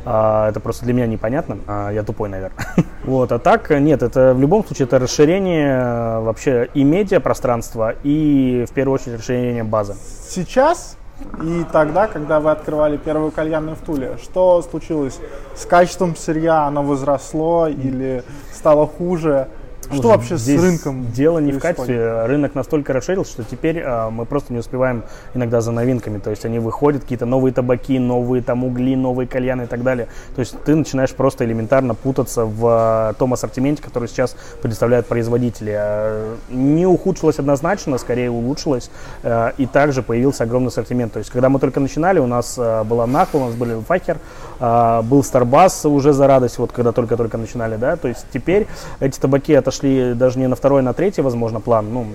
А, 0.04 0.48
это 0.50 0.60
просто 0.60 0.84
для 0.84 0.94
меня 0.94 1.06
непонятно, 1.06 1.58
а, 1.66 1.90
я 1.90 2.02
тупой, 2.02 2.28
наверное. 2.28 2.56
Вот, 3.04 3.32
а 3.32 3.40
так, 3.40 3.68
нет, 3.70 4.00
это 4.04 4.32
в 4.32 4.40
любом 4.40 4.64
случае 4.64 4.86
это 4.86 5.00
расширение 5.00 5.72
э, 5.72 6.20
вообще 6.20 6.68
и 6.72 6.84
медиа 6.84 7.18
пространства, 7.18 7.96
и 8.04 8.64
в 8.68 8.72
первую 8.72 8.94
очередь 8.94 9.18
расширение 9.18 9.51
изменения 9.52 9.64
базы? 9.64 9.94
Сейчас 10.28 10.96
и 11.42 11.64
тогда, 11.70 12.08
когда 12.08 12.40
вы 12.40 12.50
открывали 12.50 12.96
первую 12.96 13.30
кальянную 13.30 13.76
в 13.76 13.80
Туле, 13.80 14.18
что 14.22 14.60
случилось 14.62 15.20
с 15.54 15.66
качеством 15.66 16.16
сырья? 16.16 16.64
Оно 16.66 16.82
возросло 16.82 17.68
или 17.68 18.24
стало 18.52 18.86
хуже? 18.86 19.48
Что 19.92 20.08
вообще 20.08 20.38
с 20.38 20.48
рынком? 20.48 21.10
Дело 21.12 21.38
не 21.38 21.52
в 21.52 21.58
качестве. 21.58 22.26
Рынок 22.26 22.54
настолько 22.54 22.92
расширился, 22.92 23.32
что 23.32 23.44
теперь 23.44 23.82
а, 23.84 24.10
мы 24.10 24.24
просто 24.24 24.52
не 24.52 24.58
успеваем 24.58 25.04
иногда 25.34 25.60
за 25.60 25.72
новинками. 25.72 26.18
То 26.18 26.30
есть 26.30 26.44
они 26.44 26.58
выходят, 26.58 27.02
какие-то 27.02 27.26
новые 27.26 27.52
табаки, 27.52 27.98
новые 27.98 28.42
там 28.42 28.64
угли, 28.64 28.96
новые 28.96 29.26
кальяны 29.26 29.62
и 29.62 29.66
так 29.66 29.82
далее. 29.82 30.08
То 30.34 30.40
есть 30.40 30.56
ты 30.64 30.74
начинаешь 30.74 31.12
просто 31.12 31.44
элементарно 31.44 31.94
путаться 31.94 32.44
в 32.44 32.66
а, 32.66 33.12
том 33.14 33.32
ассортименте, 33.32 33.82
который 33.82 34.08
сейчас 34.08 34.36
предоставляют 34.60 35.06
производители. 35.06 35.74
А, 35.76 36.36
не 36.50 36.86
ухудшилось 36.86 37.38
однозначно, 37.38 37.98
скорее 37.98 38.30
улучшилось. 38.30 38.90
А, 39.22 39.52
и 39.58 39.66
также 39.66 40.02
появился 40.02 40.44
огромный 40.44 40.68
ассортимент. 40.68 41.12
То 41.12 41.18
есть 41.18 41.30
когда 41.30 41.48
мы 41.48 41.58
только 41.58 41.80
начинали, 41.80 42.18
у 42.18 42.26
нас 42.26 42.56
а, 42.58 42.84
была 42.84 43.06
Нахла, 43.06 43.40
у 43.40 43.44
нас 43.46 43.54
были 43.54 43.80
Фахер, 43.80 44.18
а, 44.60 45.02
был 45.02 45.22
Старбас 45.24 45.84
уже 45.84 46.12
за 46.12 46.26
радость, 46.26 46.58
вот 46.58 46.72
когда 46.72 46.92
только-только 46.92 47.38
начинали, 47.38 47.76
да. 47.76 47.96
То 47.96 48.08
есть 48.08 48.26
теперь 48.32 48.66
эти 49.00 49.18
табаки 49.18 49.54
отошли 49.54 49.81
отошли 49.82 50.14
даже 50.14 50.38
не 50.38 50.46
на 50.46 50.56
второй, 50.56 50.80
а 50.80 50.82
на 50.82 50.92
третий, 50.92 51.22
возможно, 51.22 51.60
план. 51.60 51.92
Ну, 51.92 52.06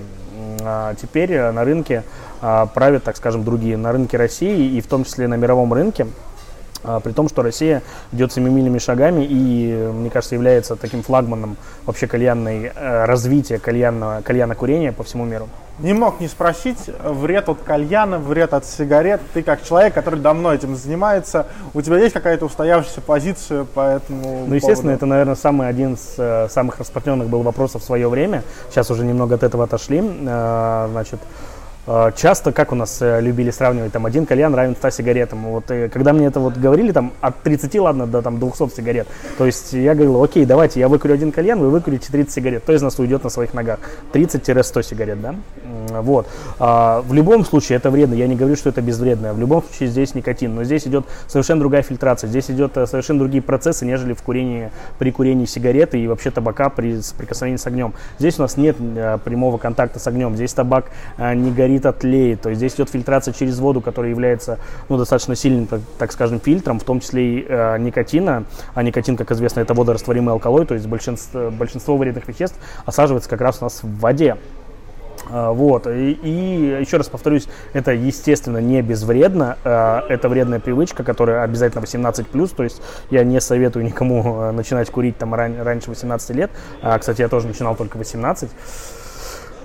А 0.63 0.95
теперь 0.95 1.51
на 1.51 1.63
рынке 1.63 2.03
а, 2.41 2.65
правят, 2.65 3.03
так 3.03 3.17
скажем, 3.17 3.43
другие. 3.43 3.77
На 3.77 3.91
рынке 3.91 4.17
России 4.17 4.77
и 4.77 4.81
в 4.81 4.87
том 4.87 5.03
числе 5.03 5.27
на 5.27 5.35
мировом 5.35 5.73
рынке 5.73 6.07
при 7.03 7.11
том, 7.11 7.29
что 7.29 7.41
Россия 7.41 7.81
идет 8.11 8.31
семимильными 8.31 8.79
шагами 8.79 9.25
и, 9.25 9.89
мне 9.93 10.09
кажется, 10.09 10.35
является 10.35 10.75
таким 10.75 11.03
флагманом 11.03 11.57
вообще 11.85 12.07
кальянной, 12.07 12.71
э, 12.73 13.05
развития 13.05 13.59
кальянного, 13.59 14.21
кальяна-курения 14.21 14.91
по 14.91 15.03
всему 15.03 15.25
миру. 15.25 15.47
Не 15.79 15.93
мог 15.93 16.19
не 16.19 16.27
спросить, 16.27 16.89
вред 17.03 17.49
от 17.49 17.59
кальяна, 17.61 18.17
вред 18.17 18.53
от 18.55 18.65
сигарет. 18.65 19.21
Ты 19.35 19.43
как 19.43 19.63
человек, 19.63 19.93
который 19.93 20.19
давно 20.19 20.51
этим 20.51 20.75
занимается, 20.75 21.45
у 21.75 21.83
тебя 21.83 21.99
есть 21.99 22.13
какая-то 22.13 22.45
устоявшаяся 22.45 23.01
позиция 23.01 23.63
по 23.63 23.81
этому 23.81 24.45
Ну, 24.47 24.55
естественно, 24.55 24.93
поводу? 24.93 24.95
это, 24.95 25.05
наверное, 25.05 25.35
самый 25.35 25.67
один 25.67 25.93
из 25.93 26.15
э, 26.17 26.47
самых 26.49 26.79
распространенных 26.79 27.27
был 27.29 27.43
вопросов 27.43 27.83
в 27.83 27.85
свое 27.85 28.09
время. 28.09 28.41
Сейчас 28.71 28.89
уже 28.89 29.05
немного 29.05 29.35
от 29.35 29.43
этого 29.43 29.65
отошли. 29.65 29.99
Э, 30.01 30.87
значит, 30.91 31.19
а, 31.21 31.56
часто, 32.15 32.51
как 32.51 32.73
у 32.73 32.75
нас 32.75 33.01
э, 33.01 33.21
любили 33.21 33.49
сравнивать, 33.49 33.93
там, 33.93 34.05
один 34.05 34.25
кальян 34.25 34.53
равен 34.53 34.75
100 34.75 34.89
сигаретам. 34.89 35.45
Вот, 35.45 35.71
и 35.71 35.87
когда 35.87 36.11
мне 36.11 36.25
это 36.25 36.41
вот 36.41 36.57
говорили, 36.57 36.91
там, 36.91 37.13
от 37.21 37.41
30, 37.43 37.73
ладно, 37.75 38.05
до 38.05 38.21
там, 38.21 38.39
200 38.39 38.75
сигарет, 38.75 39.07
то 39.37 39.45
есть 39.45 39.71
я 39.71 39.95
говорил, 39.95 40.21
окей, 40.21 40.45
давайте, 40.45 40.81
я 40.81 40.89
выкурю 40.89 41.13
один 41.13 41.31
кальян, 41.31 41.59
вы 41.59 41.69
выкурите 41.69 42.11
30 42.11 42.33
сигарет, 42.33 42.63
кто 42.63 42.73
из 42.73 42.81
нас 42.81 42.99
уйдет 42.99 43.23
на 43.23 43.29
своих 43.29 43.53
ногах? 43.53 43.79
30-100 44.11 44.83
сигарет, 44.83 45.21
да? 45.21 45.35
Вот. 46.01 46.27
А, 46.59 47.01
в 47.03 47.13
любом 47.13 47.45
случае 47.45 47.77
это 47.77 47.89
вредно, 47.89 48.15
я 48.15 48.27
не 48.27 48.35
говорю, 48.35 48.57
что 48.57 48.69
это 48.69 48.81
безвредно, 48.81 49.33
в 49.33 49.39
любом 49.39 49.63
случае 49.63 49.87
здесь 49.87 50.13
никотин, 50.13 50.55
но 50.55 50.65
здесь 50.65 50.85
идет 50.87 51.05
совершенно 51.27 51.61
другая 51.61 51.83
фильтрация, 51.83 52.27
здесь 52.27 52.51
идет 52.51 52.75
э, 52.75 52.85
совершенно 52.85 53.19
другие 53.19 53.41
процессы, 53.41 53.85
нежели 53.85 54.13
в 54.13 54.21
курении, 54.23 54.71
при 54.99 55.11
курении 55.11 55.45
сигареты 55.45 55.97
и 55.99 56.07
вообще 56.07 56.31
табака 56.31 56.69
при 56.69 56.99
соприкосновении 56.99 57.57
с 57.57 57.65
огнем. 57.65 57.93
Здесь 58.19 58.39
у 58.39 58.41
нас 58.41 58.57
нет 58.57 58.75
э, 58.77 59.19
прямого 59.23 59.57
контакта 59.57 59.99
с 59.99 60.07
огнем, 60.07 60.35
здесь 60.35 60.53
табак 60.53 60.87
не 61.17 61.51
горит 61.51 61.76
горит, 61.77 61.85
отлеет. 61.85 62.41
То 62.41 62.49
есть 62.49 62.59
здесь 62.59 62.75
идет 62.75 62.89
фильтрация 62.89 63.33
через 63.33 63.59
воду, 63.59 63.81
которая 63.81 64.11
является 64.11 64.59
ну, 64.89 64.97
достаточно 64.97 65.35
сильным, 65.35 65.67
так, 65.67 65.81
так 65.97 66.11
скажем, 66.11 66.39
фильтром, 66.39 66.79
в 66.79 66.83
том 66.83 66.99
числе 66.99 67.39
и 67.39 67.45
э, 67.47 67.77
никотина. 67.79 68.43
А 68.73 68.83
никотин, 68.83 69.17
как 69.17 69.31
известно, 69.31 69.61
это 69.61 69.73
водорастворимый 69.73 70.33
алкалой, 70.33 70.65
то 70.65 70.73
есть 70.73 70.87
большинство, 70.87 71.51
большинство 71.51 71.97
вредных 71.97 72.27
веществ 72.27 72.57
осаживается 72.85 73.29
как 73.29 73.41
раз 73.41 73.61
у 73.61 73.65
нас 73.65 73.83
в 73.83 73.99
воде. 73.99 74.37
А, 75.29 75.51
вот. 75.51 75.87
И, 75.87 76.11
и 76.11 76.79
еще 76.79 76.97
раз 76.97 77.09
повторюсь, 77.09 77.47
это, 77.73 77.91
естественно, 77.91 78.59
не 78.59 78.81
безвредно. 78.81 79.57
А, 79.63 80.05
это 80.09 80.29
вредная 80.29 80.59
привычка, 80.59 81.03
которая 81.03 81.43
обязательно 81.43 81.81
18+. 81.81 82.55
То 82.55 82.63
есть 82.63 82.81
я 83.09 83.23
не 83.23 83.41
советую 83.41 83.85
никому 83.85 84.41
э, 84.41 84.51
начинать 84.51 84.89
курить 84.89 85.17
там 85.17 85.33
ран, 85.33 85.61
раньше 85.61 85.89
18 85.89 86.35
лет. 86.35 86.51
А, 86.81 86.97
кстати, 86.97 87.21
я 87.21 87.27
тоже 87.27 87.47
начинал 87.47 87.75
только 87.75 87.97
18. 87.97 88.49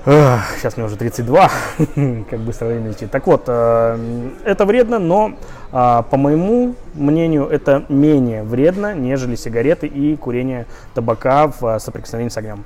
Сейчас 0.04 0.76
мне 0.76 0.84
уже 0.84 0.96
32, 0.96 1.50
как 2.30 2.40
быстро 2.40 2.66
время 2.66 2.88
летит. 2.88 3.10
Так 3.12 3.26
вот, 3.28 3.44
э, 3.46 4.30
это 4.44 4.64
вредно, 4.64 4.98
но 4.98 5.34
а, 5.70 6.02
по 6.02 6.16
моему 6.16 6.74
мнению, 6.94 7.46
это 7.46 7.84
менее 7.88 8.42
вредно, 8.42 8.94
нежели 8.94 9.36
сигареты 9.36 9.86
и 9.86 10.16
курение 10.16 10.66
табака 10.94 11.46
в 11.46 11.64
э, 11.64 11.78
соприкосновении 11.78 12.30
с 12.30 12.36
огнем. 12.36 12.64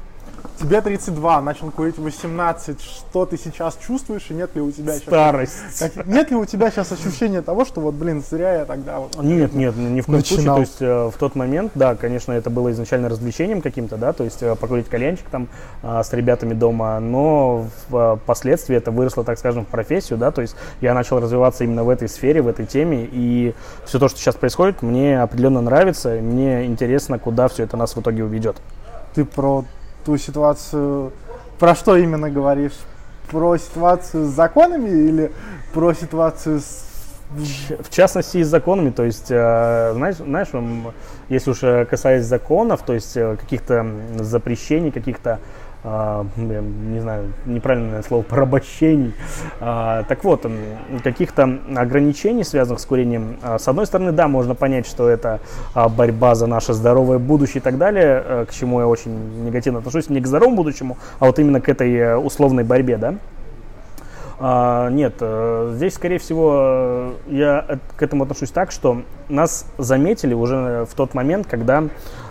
Тебе 0.59 0.81
32, 0.81 1.43
начал 1.43 1.71
курить 1.71 1.99
18. 1.99 2.81
Что 2.81 3.27
ты 3.27 3.37
сейчас 3.37 3.77
чувствуешь 3.77 4.27
и 4.31 4.35
нет 4.35 4.55
ли 4.55 4.63
у 4.63 4.71
тебя 4.71 4.95
Старость. 4.95 5.53
Сейчас, 5.73 5.91
как, 5.93 6.07
нет 6.07 6.31
ли 6.31 6.37
у 6.37 6.45
тебя 6.47 6.71
сейчас 6.71 6.93
ощущения 6.93 7.43
того, 7.43 7.65
что 7.65 7.81
вот, 7.81 7.95
блин, 7.95 8.23
зря 8.29 8.61
я 8.61 8.65
тогда 8.65 9.01
вот... 9.01 9.23
Нет, 9.23 9.53
нет, 9.53 9.77
ни 9.77 10.01
в 10.01 10.07
коем 10.07 10.19
начинал. 10.19 10.19
случае. 10.19 10.55
То 10.55 10.61
есть 10.61 10.77
э, 10.81 11.11
в 11.15 11.19
тот 11.19 11.35
момент, 11.35 11.73
да, 11.75 11.95
конечно, 11.95 12.33
это 12.33 12.49
было 12.49 12.71
изначально 12.73 13.09
развлечением 13.09 13.61
каким-то, 13.61 13.97
да, 13.97 14.13
то 14.13 14.25
есть 14.25 14.43
э, 14.43 14.55
покурить 14.57 14.89
кальянчик 14.89 15.27
там 15.31 15.49
э, 15.83 16.03
с 16.03 16.13
ребятами 16.13 16.55
дома, 16.55 16.99
но 17.01 17.67
впоследствии 17.89 18.77
это 18.77 18.91
выросло, 18.91 19.25
так 19.25 19.39
скажем, 19.39 19.67
в 19.67 19.69
профессию, 19.69 20.19
да, 20.19 20.31
то 20.31 20.41
есть 20.41 20.57
я 20.81 20.95
начал 20.95 21.21
развиваться 21.21 21.65
именно 21.65 21.85
в 21.85 21.91
этой 21.91 22.09
сфере, 22.09 22.41
в 22.41 22.49
этой 22.49 22.65
теме, 22.65 23.07
и 23.11 23.55
все 23.85 23.99
то, 23.99 24.09
что 24.09 24.19
сейчас 24.19 24.37
происходит, 24.37 24.81
мне 24.83 25.21
определенно 25.21 25.61
нравится, 25.61 26.19
мне 26.21 26.65
интересно, 26.65 27.19
куда 27.19 27.49
все 27.49 27.65
это 27.65 27.77
нас 27.77 27.95
в 27.95 28.01
итоге 28.01 28.25
уведет. 28.25 28.57
Ты 29.15 29.25
про 29.25 29.65
ту 30.07 30.17
ситуацию, 30.17 31.13
про 31.59 31.75
что 31.75 31.97
именно 31.97 32.31
говоришь? 32.31 32.79
Про 33.29 33.59
ситуацию 33.59 34.27
с 34.27 34.29
законами 34.29 34.89
или 34.89 35.33
про 35.75 35.93
ситуацию 35.93 36.61
с 36.61 36.87
в 37.29 37.91
частности, 37.91 38.39
и 38.39 38.45
с 38.45 38.47
законами, 38.47 38.91
то 38.91 39.03
есть, 39.03 39.31
э, 39.31 39.93
знаешь, 39.95 40.17
знаешь, 40.17 40.49
если 41.29 41.51
уж 41.51 41.59
э, 41.63 41.85
касаясь 41.85 42.25
законов, 42.25 42.83
то 42.83 42.95
есть 42.95 43.17
э, 43.17 43.37
каких-то 43.37 43.85
запрещений, 44.21 44.93
каких-то 44.93 45.41
а, 45.89 46.27
не 46.37 47.01
знаю, 47.01 47.33
неправильное 47.45 48.03
слово, 48.03 48.23
порабощений. 48.23 49.15
А, 49.61 50.03
так 50.03 50.25
вот, 50.25 50.45
каких-то 51.05 51.61
ограничений, 51.77 52.43
связанных 52.43 52.81
с 52.81 52.87
курением, 52.87 53.39
а, 53.43 53.59
с 53.59 53.69
одной 53.69 53.87
стороны, 53.87 54.11
да, 54.11 54.27
можно 54.27 54.57
понять, 54.57 54.87
что 54.87 55.09
это 55.09 55.41
борьба 55.75 56.35
за 56.35 56.49
наше 56.49 56.73
здоровое 56.73 57.19
будущее 57.19 57.59
и 57.59 57.61
так 57.61 57.79
далее, 57.79 58.23
э, 58.25 58.47
к 58.49 58.53
чему 58.53 58.81
я 58.81 58.89
очень 58.89 59.45
негативно 59.45 59.79
отношусь, 59.79 60.09
не 60.09 60.21
к 60.21 60.27
здоровому 60.27 60.57
будущему, 60.57 60.97
а 61.21 61.27
вот 61.27 61.39
именно 61.39 61.61
к 61.61 61.69
этой 61.69 61.95
э, 61.95 62.17
условной 62.17 62.65
борьбе, 62.65 62.97
да. 62.97 63.15
А, 64.39 64.91
нет, 64.91 65.15
э, 65.21 65.73
здесь, 65.75 65.95
скорее 65.95 66.19
всего, 66.19 67.15
я 67.27 67.79
к 67.97 68.03
этому 68.03 68.25
отношусь 68.25 68.51
так, 68.51 68.71
что 68.71 69.03
нас 69.29 69.67
заметили 69.79 70.35
уже 70.35 70.87
в 70.91 70.95
тот 70.95 71.15
момент, 71.15 71.47
когда 71.47 71.85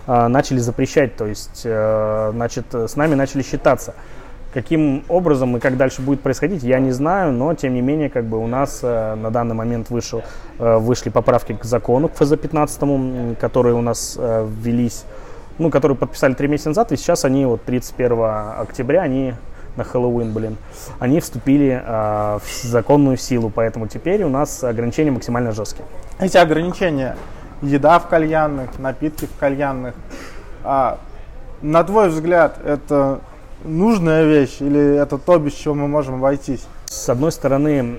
а, 0.06 0.28
начали 0.28 0.58
запрещать, 0.58 1.16
то 1.16 1.26
есть, 1.26 1.62
а, 1.66 2.30
значит, 2.32 2.72
с 2.72 2.94
нами 2.94 3.14
начали 3.14 3.42
считаться. 3.42 3.94
Каким 4.56 5.04
образом 5.08 5.54
и 5.56 5.60
как 5.60 5.76
дальше 5.76 6.00
будет 6.00 6.22
происходить, 6.22 6.62
я 6.62 6.78
не 6.78 6.90
знаю, 6.90 7.30
но 7.30 7.52
тем 7.52 7.74
не 7.74 7.82
менее, 7.82 8.08
как 8.08 8.24
бы 8.24 8.38
у 8.38 8.46
нас 8.46 8.80
э, 8.82 9.14
на 9.14 9.30
данный 9.30 9.54
момент 9.54 9.90
вышел, 9.90 10.22
э, 10.58 10.78
вышли 10.78 11.10
поправки 11.10 11.52
к 11.52 11.62
закону, 11.64 12.08
к 12.08 12.14
ФЗ-15, 12.14 13.36
которые 13.36 13.74
у 13.74 13.82
нас 13.82 14.16
э, 14.18 14.48
ввелись, 14.48 15.04
ну, 15.58 15.70
которые 15.70 15.98
подписали 15.98 16.32
три 16.32 16.48
месяца 16.48 16.70
назад, 16.70 16.90
и 16.92 16.96
сейчас 16.96 17.26
они 17.26 17.44
вот 17.44 17.64
31 17.64 18.18
октября, 18.58 19.02
они 19.02 19.34
на 19.76 19.84
Хэллоуин, 19.84 20.32
блин, 20.32 20.56
они 20.98 21.20
вступили 21.20 21.82
э, 21.84 22.38
в 22.42 22.62
законную 22.62 23.16
силу, 23.16 23.50
поэтому 23.50 23.86
теперь 23.88 24.22
у 24.24 24.28
нас 24.28 24.64
ограничения 24.64 25.10
максимально 25.10 25.52
жесткие. 25.52 25.86
Эти 26.18 26.36
ограничения, 26.36 27.16
еда 27.62 27.98
в 27.98 28.08
кальянных, 28.08 28.78
напитки 28.78 29.26
в 29.26 29.38
кальянных, 29.38 29.94
а, 30.64 30.98
на 31.62 31.84
твой 31.84 32.08
взгляд, 32.08 32.58
это 32.64 33.20
нужная 33.64 34.24
вещь 34.24 34.56
или 34.60 34.96
это 34.96 35.18
то, 35.18 35.38
без 35.38 35.54
чего 35.54 35.74
мы 35.74 35.88
можем 35.88 36.16
обойтись? 36.16 36.66
С 36.88 37.08
одной 37.08 37.32
стороны, 37.32 37.96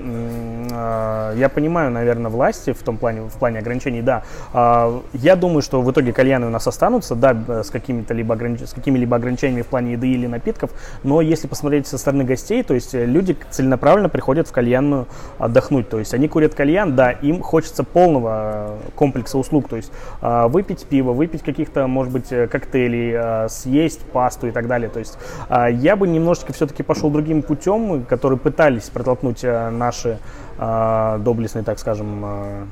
а, 0.71 1.33
я 1.35 1.49
понимаю, 1.49 1.91
наверное, 1.91 2.31
власти 2.31 2.71
в 2.71 2.81
том 2.83 2.97
плане, 2.97 3.21
в 3.21 3.33
плане 3.33 3.59
ограничений, 3.59 4.01
да. 4.01 4.23
А, 4.53 5.01
я 5.11 5.35
думаю, 5.35 5.61
что 5.61 5.81
в 5.81 5.91
итоге 5.91 6.13
кальяны 6.13 6.47
у 6.47 6.49
нас 6.49 6.67
останутся, 6.67 7.15
да, 7.15 7.63
с 7.63 7.69
какими-то 7.69 8.13
либо 8.13 8.35
огранич... 8.35 8.61
с 8.61 8.71
какими-либо 8.71 9.17
ограничениями 9.17 9.63
в 9.63 9.67
плане 9.67 9.93
еды 9.93 10.07
или 10.07 10.25
напитков, 10.25 10.71
но 11.03 11.19
если 11.19 11.47
посмотреть 11.47 11.87
со 11.87 11.97
стороны 11.97 12.23
гостей, 12.23 12.63
то 12.63 12.73
есть 12.73 12.93
люди 12.93 13.35
целенаправленно 13.49 14.07
приходят 14.07 14.47
в 14.47 14.53
кальянную 14.53 15.07
отдохнуть, 15.37 15.89
то 15.89 15.99
есть 15.99 16.13
они 16.13 16.29
курят 16.29 16.55
кальян, 16.55 16.95
да, 16.95 17.11
им 17.11 17.41
хочется 17.41 17.83
полного 17.83 18.77
комплекса 18.95 19.37
услуг, 19.37 19.67
то 19.67 19.75
есть 19.75 19.91
а, 20.21 20.47
выпить 20.47 20.85
пиво, 20.85 21.11
выпить 21.11 21.43
каких-то, 21.43 21.87
может 21.87 22.13
быть, 22.13 22.29
коктейлей, 22.49 23.49
съесть 23.49 24.01
пасту 24.13 24.47
и 24.47 24.51
так 24.51 24.67
далее, 24.67 24.89
то 24.89 24.99
есть 24.99 25.17
я 25.49 25.97
бы 25.97 26.07
немножечко 26.07 26.53
все-таки 26.53 26.83
пошел 26.83 27.09
другим 27.09 27.41
путем, 27.41 28.05
который 28.05 28.37
пытались 28.37 28.76
пытались 28.77 28.89
протолкнуть 28.89 29.43
э, 29.43 29.69
наши 29.69 30.19
э, 30.57 31.19
доблестные, 31.19 31.63
так 31.63 31.79
скажем, 31.79 32.23
э, 32.25 32.65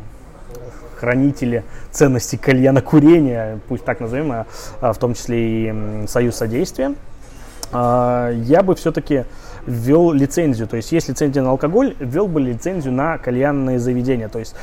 хранители 0.98 1.64
ценностей 1.92 2.38
кальяна-курения, 2.38 3.60
пусть 3.68 3.84
так 3.84 4.00
назовем, 4.00 4.32
а, 4.32 4.46
а 4.82 4.94
в 4.94 4.98
том 4.98 5.14
числе 5.14 5.70
и 5.70 6.08
Союз 6.08 6.36
содействия, 6.36 6.94
э, 7.72 8.34
я 8.44 8.64
бы 8.64 8.76
все-таки 8.76 9.26
ввел 9.66 10.12
лицензию. 10.12 10.68
То 10.68 10.78
есть 10.78 10.92
есть 10.92 11.10
лицензия 11.10 11.42
на 11.42 11.50
алкоголь, 11.50 11.96
ввел 12.00 12.28
бы 12.28 12.40
лицензию 12.40 12.94
на 12.94 13.18
кальянные 13.18 13.80
заведения. 13.80 14.30
То 14.30 14.40
есть 14.40 14.56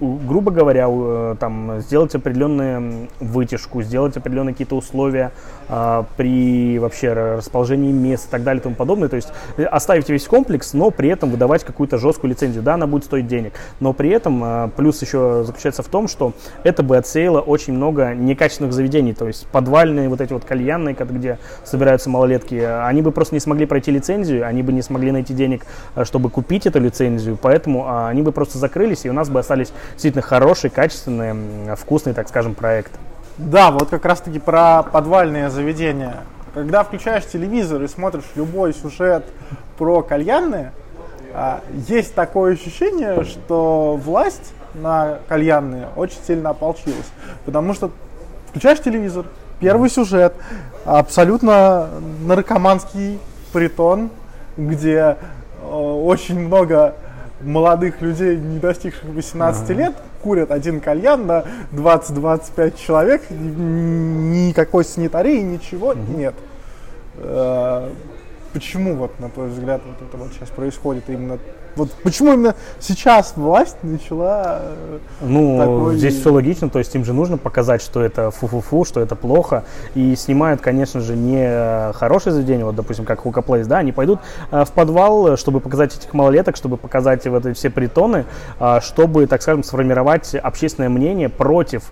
грубо 0.00 0.50
говоря, 0.50 0.86
э, 0.88 1.36
там, 1.38 1.80
сделать 1.80 2.14
определенную 2.14 3.08
вытяжку, 3.20 3.82
сделать 3.82 4.16
определенные 4.16 4.54
какие-то 4.54 4.76
условия 4.76 5.32
а, 5.68 6.06
при 6.16 6.78
вообще 6.78 7.12
расположении 7.12 7.92
мест 7.92 8.28
и 8.28 8.30
так 8.30 8.42
далее 8.42 8.60
и 8.60 8.62
тому 8.62 8.74
подобное. 8.74 9.08
То 9.08 9.16
есть 9.16 9.28
э, 9.56 9.64
оставить 9.64 10.08
весь 10.08 10.24
комплекс, 10.24 10.72
но 10.72 10.90
при 10.90 11.10
этом 11.10 11.30
выдавать 11.30 11.64
какую-то 11.64 11.98
жесткую 11.98 12.30
лицензию. 12.30 12.62
Да, 12.62 12.74
она 12.74 12.86
будет 12.86 13.04
стоить 13.04 13.26
денег, 13.26 13.52
но 13.80 13.92
при 13.92 14.10
этом 14.10 14.40
а, 14.42 14.68
плюс 14.68 15.02
еще 15.02 15.44
заключается 15.44 15.82
в 15.82 15.88
том, 15.88 16.08
что 16.08 16.32
это 16.64 16.82
бы 16.82 16.96
отсеяло 16.96 17.40
очень 17.40 17.74
много 17.74 18.14
некачественных 18.14 18.72
заведений. 18.72 19.12
То 19.12 19.26
есть 19.26 19.46
подвальные 19.48 20.08
вот 20.08 20.20
эти 20.20 20.32
вот 20.32 20.44
кальянные, 20.44 20.94
где 20.94 21.38
собираются 21.64 22.08
малолетки, 22.10 22.54
они 22.54 23.02
бы 23.02 23.12
просто 23.12 23.34
не 23.34 23.40
смогли 23.40 23.66
пройти 23.66 23.90
лицензию, 23.90 24.46
они 24.46 24.62
бы 24.62 24.72
не 24.72 24.82
смогли 24.82 25.12
найти 25.12 25.34
денег, 25.34 25.66
э, 25.94 26.04
чтобы 26.04 26.30
купить 26.30 26.66
эту 26.66 26.80
лицензию, 26.80 27.38
поэтому 27.40 27.86
а, 27.86 28.08
они 28.08 28.22
бы 28.22 28.32
просто 28.32 28.58
закрылись, 28.58 29.04
и 29.04 29.10
у 29.10 29.12
нас 29.12 29.28
бы 29.28 29.40
остались 29.40 29.72
действительно 29.92 30.22
хороший, 30.22 30.70
качественный, 30.70 31.76
вкусный, 31.76 32.14
так 32.14 32.28
скажем, 32.28 32.54
проект. 32.54 32.92
Да, 33.38 33.70
вот 33.70 33.88
как 33.88 34.04
раз 34.04 34.20
таки 34.20 34.38
про 34.38 34.82
подвальные 34.82 35.50
заведения. 35.50 36.18
когда 36.54 36.82
включаешь 36.82 37.24
телевизор 37.26 37.82
и 37.82 37.88
смотришь 37.88 38.24
любой 38.34 38.74
сюжет 38.74 39.24
про 39.76 40.02
кальянные, 40.02 40.72
а, 41.34 41.60
есть 41.86 42.14
такое 42.14 42.54
ощущение, 42.54 43.22
что 43.24 43.96
власть 44.02 44.52
на 44.74 45.18
кальянные 45.28 45.88
очень 45.94 46.18
сильно 46.26 46.50
ополчилась. 46.50 47.06
Потому 47.44 47.74
что 47.74 47.90
включаешь 48.48 48.80
телевизор, 48.80 49.26
первый 49.60 49.90
сюжет, 49.90 50.34
абсолютно 50.84 51.88
наркоманский 52.24 53.20
притон, 53.52 54.10
где 54.56 55.16
э, 55.62 55.66
очень 55.70 56.40
много 56.40 56.94
молодых 57.40 58.00
людей, 58.00 58.36
не 58.36 58.58
достигших 58.58 59.04
18 59.04 59.62
ага. 59.62 59.72
лет, 59.74 59.94
курят 60.22 60.50
один 60.50 60.80
кальян 60.80 61.26
на 61.26 61.44
20-25 61.72 62.78
человек, 62.78 63.22
никакой 63.30 64.84
санитарии, 64.84 65.40
ничего 65.40 65.88
угу. 65.88 65.98
нет. 66.16 66.34
Э, 68.48 68.54
почему, 68.54 68.96
вот, 68.96 69.18
на 69.20 69.28
твой 69.28 69.48
взгляд, 69.48 69.82
вот 69.86 70.06
это 70.06 70.16
вот 70.16 70.32
сейчас 70.32 70.48
происходит 70.50 71.04
именно 71.08 71.38
вот 71.78 71.90
почему 72.02 72.32
именно 72.32 72.56
сейчас 72.80 73.34
власть 73.36 73.76
начала 73.82 74.58
э, 74.62 74.98
Ну, 75.20 75.58
такой... 75.58 75.96
здесь 75.96 76.18
все 76.18 76.32
логично, 76.32 76.68
то 76.68 76.80
есть 76.80 76.92
им 76.94 77.04
же 77.04 77.12
нужно 77.12 77.38
показать, 77.38 77.82
что 77.82 78.02
это 78.02 78.30
фу-фу-фу, 78.32 78.84
что 78.84 79.00
это 79.00 79.14
плохо, 79.14 79.64
и 79.94 80.16
снимают, 80.16 80.60
конечно 80.60 81.00
же, 81.00 81.14
не 81.14 81.92
хорошее 81.92 82.34
заведение, 82.34 82.64
вот, 82.64 82.74
допустим, 82.74 83.04
как 83.04 83.24
Place, 83.28 83.66
да, 83.66 83.78
они 83.78 83.92
пойдут 83.92 84.18
э, 84.50 84.64
в 84.64 84.72
подвал, 84.72 85.36
чтобы 85.36 85.60
показать 85.60 85.96
этих 85.96 86.12
малолеток, 86.14 86.56
чтобы 86.56 86.76
показать 86.76 87.26
вот 87.26 87.46
эти 87.46 87.56
все 87.56 87.70
притоны, 87.70 88.24
э, 88.58 88.80
чтобы, 88.82 89.26
так 89.26 89.42
скажем, 89.42 89.62
сформировать 89.62 90.34
общественное 90.34 90.88
мнение 90.88 91.28
против 91.28 91.90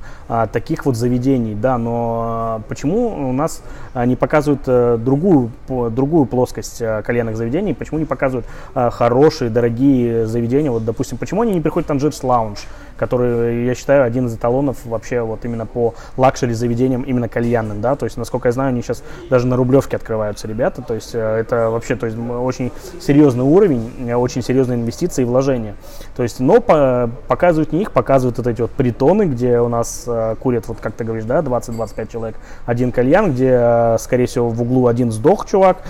таких 0.52 0.86
вот 0.86 0.96
заведений, 0.96 1.54
да, 1.54 1.78
но 1.78 2.62
почему 2.68 3.28
у 3.28 3.32
нас 3.32 3.62
не 3.94 4.16
показывают 4.16 5.04
другую, 5.04 5.52
другую 5.68 6.26
плоскость 6.26 6.45
кальянных 6.52 7.36
заведений, 7.36 7.74
почему 7.74 7.98
не 7.98 8.04
показывают 8.04 8.46
хорошие, 8.74 9.50
дорогие 9.50 10.26
заведения, 10.26 10.70
вот, 10.70 10.84
допустим, 10.84 11.18
почему 11.18 11.42
они 11.42 11.52
не 11.52 11.60
приходят 11.60 11.88
в 11.88 11.92
Tangiers 11.92 12.22
Lounge, 12.22 12.60
который, 12.96 13.66
я 13.66 13.74
считаю, 13.74 14.04
один 14.04 14.26
из 14.26 14.34
эталонов 14.34 14.84
вообще 14.84 15.20
вот 15.20 15.44
именно 15.44 15.66
по 15.66 15.94
luxury 16.16 16.54
заведениям, 16.54 17.02
именно 17.02 17.28
кальянным, 17.28 17.80
да, 17.80 17.96
то 17.96 18.04
есть, 18.04 18.16
насколько 18.16 18.48
я 18.48 18.52
знаю, 18.52 18.70
они 18.70 18.82
сейчас 18.82 19.02
даже 19.30 19.46
на 19.46 19.56
Рублевке 19.56 19.96
открываются 19.96 20.48
ребята, 20.48 20.82
то 20.82 20.94
есть, 20.94 21.14
э, 21.14 21.18
это 21.18 21.70
вообще, 21.70 21.96
то 21.96 22.06
есть, 22.06 22.18
очень 22.18 22.72
серьезный 23.00 23.44
уровень, 23.44 23.90
э, 24.08 24.14
очень 24.14 24.42
серьезные 24.42 24.78
инвестиции 24.78 25.22
и 25.22 25.24
вложения, 25.24 25.74
то 26.16 26.22
есть, 26.22 26.40
но 26.40 26.60
по, 26.60 27.10
показывают 27.28 27.72
не 27.72 27.82
их, 27.82 27.92
показывают 27.92 28.38
вот 28.38 28.46
эти 28.46 28.62
вот 28.62 28.70
притоны, 28.70 29.24
где 29.24 29.60
у 29.60 29.68
нас 29.68 30.04
э, 30.06 30.36
курят, 30.40 30.68
вот 30.68 30.78
как 30.80 30.94
ты 30.94 31.04
говоришь, 31.04 31.24
да, 31.24 31.40
20-25 31.40 32.12
человек, 32.12 32.36
один 32.64 32.92
кальян, 32.92 33.32
где, 33.32 33.50
э, 33.52 33.96
скорее 33.98 34.26
всего, 34.26 34.48
в 34.48 34.60
углу 34.62 34.86
один 34.86 35.12
сдох 35.12 35.46
чувак, 35.46 35.82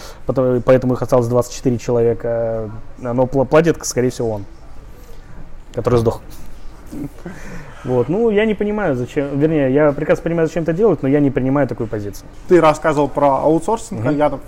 поэтому 0.65 0.95
их 0.95 1.03
осталось 1.03 1.27
24 1.29 1.79
человека, 1.79 2.71
но 2.99 3.27
платит, 3.27 3.79
скорее 3.85 4.11
всего, 4.11 4.31
он, 4.31 4.45
который 5.75 5.99
сдох. 5.99 6.21
Вот. 7.85 8.09
Ну, 8.09 8.31
я 8.31 8.47
не 8.47 8.55
понимаю, 8.55 8.97
зачем, 8.97 9.39
вернее, 9.39 9.73
я 9.73 9.93
прекрасно 9.93 10.25
понимаю, 10.25 10.49
зачем 10.49 10.65
это 10.65 10.73
делают, 10.73 11.03
но 11.03 11.09
я 11.09 11.21
не 11.21 11.31
принимаю 11.31 11.69
такую 11.69 11.87
позицию. 11.87 12.27
Ты 12.49 12.61
рассказывал 12.61 13.09
про 13.09 13.39
аутсорсинг 13.39 14.01
угу. 14.01 14.09
кальянов 14.09 14.41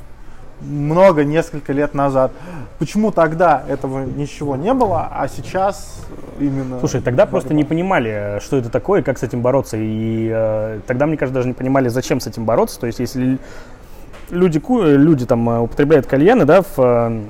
много, 0.60 1.24
несколько 1.24 1.72
лет 1.72 1.94
назад. 1.94 2.32
Почему 2.78 3.12
тогда 3.12 3.62
этого 3.68 4.04
ничего 4.04 4.56
не 4.56 4.74
было, 4.74 5.08
а 5.10 5.28
сейчас 5.28 6.04
именно... 6.40 6.80
Слушай, 6.80 7.00
тогда 7.00 7.26
просто 7.26 7.54
не 7.54 7.64
понимали, 7.64 8.40
что 8.42 8.56
это 8.56 8.68
такое, 8.68 9.02
как 9.02 9.18
с 9.18 9.22
этим 9.22 9.40
бороться. 9.40 9.76
И 9.78 10.30
э, 10.32 10.80
тогда, 10.86 11.06
мне 11.06 11.16
кажется, 11.16 11.34
даже 11.34 11.48
не 11.48 11.54
понимали, 11.54 11.88
зачем 11.88 12.20
с 12.20 12.26
этим 12.26 12.44
бороться. 12.44 12.80
То 12.80 12.86
есть, 12.86 12.98
если 12.98 13.38
люди, 14.30 14.60
люди 14.68 15.26
там 15.26 15.48
э, 15.48 15.58
употребляют 15.60 16.06
кальяны, 16.06 16.44
да, 16.44 16.62
в 16.62 16.78
э, 16.78 17.20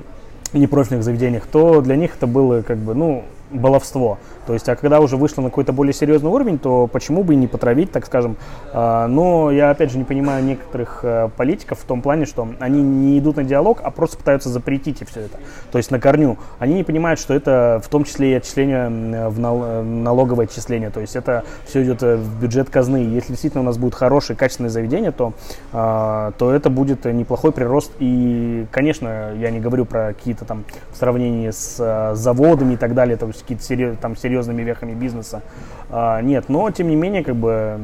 непрофильных 0.53 1.03
заведениях, 1.03 1.45
то 1.45 1.81
для 1.81 1.95
них 1.95 2.15
это 2.15 2.27
было 2.27 2.61
как 2.61 2.77
бы, 2.77 2.93
ну, 2.93 3.23
баловство. 3.51 4.17
То 4.45 4.53
есть, 4.53 4.67
а 4.67 4.75
когда 4.75 4.99
уже 4.99 5.17
вышло 5.17 5.41
на 5.41 5.49
какой-то 5.49 5.73
более 5.73 5.93
серьезный 5.93 6.29
уровень, 6.29 6.57
то 6.57 6.87
почему 6.87 7.23
бы 7.23 7.33
и 7.33 7.37
не 7.37 7.47
потравить, 7.47 7.91
так 7.91 8.05
скажем. 8.05 8.37
А, 8.73 9.07
но 9.07 9.51
я, 9.51 9.71
опять 9.71 9.91
же, 9.91 9.97
не 9.97 10.03
понимаю 10.03 10.43
некоторых 10.43 11.01
э, 11.03 11.29
политиков 11.37 11.79
в 11.79 11.83
том 11.83 12.01
плане, 12.01 12.25
что 12.25 12.47
они 12.59 12.81
не 12.81 13.19
идут 13.19 13.37
на 13.37 13.43
диалог, 13.43 13.79
а 13.83 13.91
просто 13.91 14.17
пытаются 14.17 14.49
запретить 14.49 15.01
и 15.01 15.05
все 15.05 15.21
это. 15.21 15.37
То 15.71 15.77
есть, 15.77 15.91
на 15.91 15.99
корню. 15.99 16.37
Они 16.57 16.73
не 16.73 16.83
понимают, 16.83 17.19
что 17.19 17.33
это 17.33 17.81
в 17.83 17.89
том 17.89 18.05
числе 18.05 18.31
и 18.31 18.33
отчисление 18.35 19.29
в 19.29 19.39
налоговое 19.39 20.45
отчисление. 20.45 20.89
То 20.89 20.99
есть, 20.99 21.15
это 21.15 21.43
все 21.65 21.83
идет 21.83 22.01
э, 22.03 22.15
в 22.15 22.41
бюджет 22.41 22.69
казны. 22.69 22.97
Если 22.97 23.33
действительно 23.33 23.61
у 23.61 23.65
нас 23.65 23.77
будет 23.77 23.95
хорошее, 23.95 24.37
качественное 24.37 24.69
заведение, 24.69 25.11
то, 25.11 25.33
а, 25.73 26.31
то 26.37 26.51
это 26.51 26.69
будет 26.69 27.05
неплохой 27.05 27.51
прирост. 27.51 27.91
И, 27.99 28.65
конечно, 28.71 29.33
я 29.35 29.51
не 29.51 29.59
говорю 29.59 29.85
про 29.85 30.13
какие-то 30.13 30.45
там 30.45 30.63
в 30.91 30.97
сравнении 30.97 31.49
с 31.49 31.77
э, 31.79 32.15
заводами 32.15 32.73
и 32.73 32.77
так 32.77 32.93
далее, 32.93 33.17
то 33.17 33.27
есть 33.27 33.38
какие-то 33.41 33.95
там 34.01 34.15
серьезные 34.15 34.39
серьезными 34.39 34.61
вехами 34.63 34.93
бизнеса. 34.93 35.41
А, 35.89 36.21
нет, 36.21 36.45
но 36.49 36.69
тем 36.71 36.87
не 36.87 36.95
менее, 36.95 37.23
как 37.23 37.35
бы, 37.35 37.79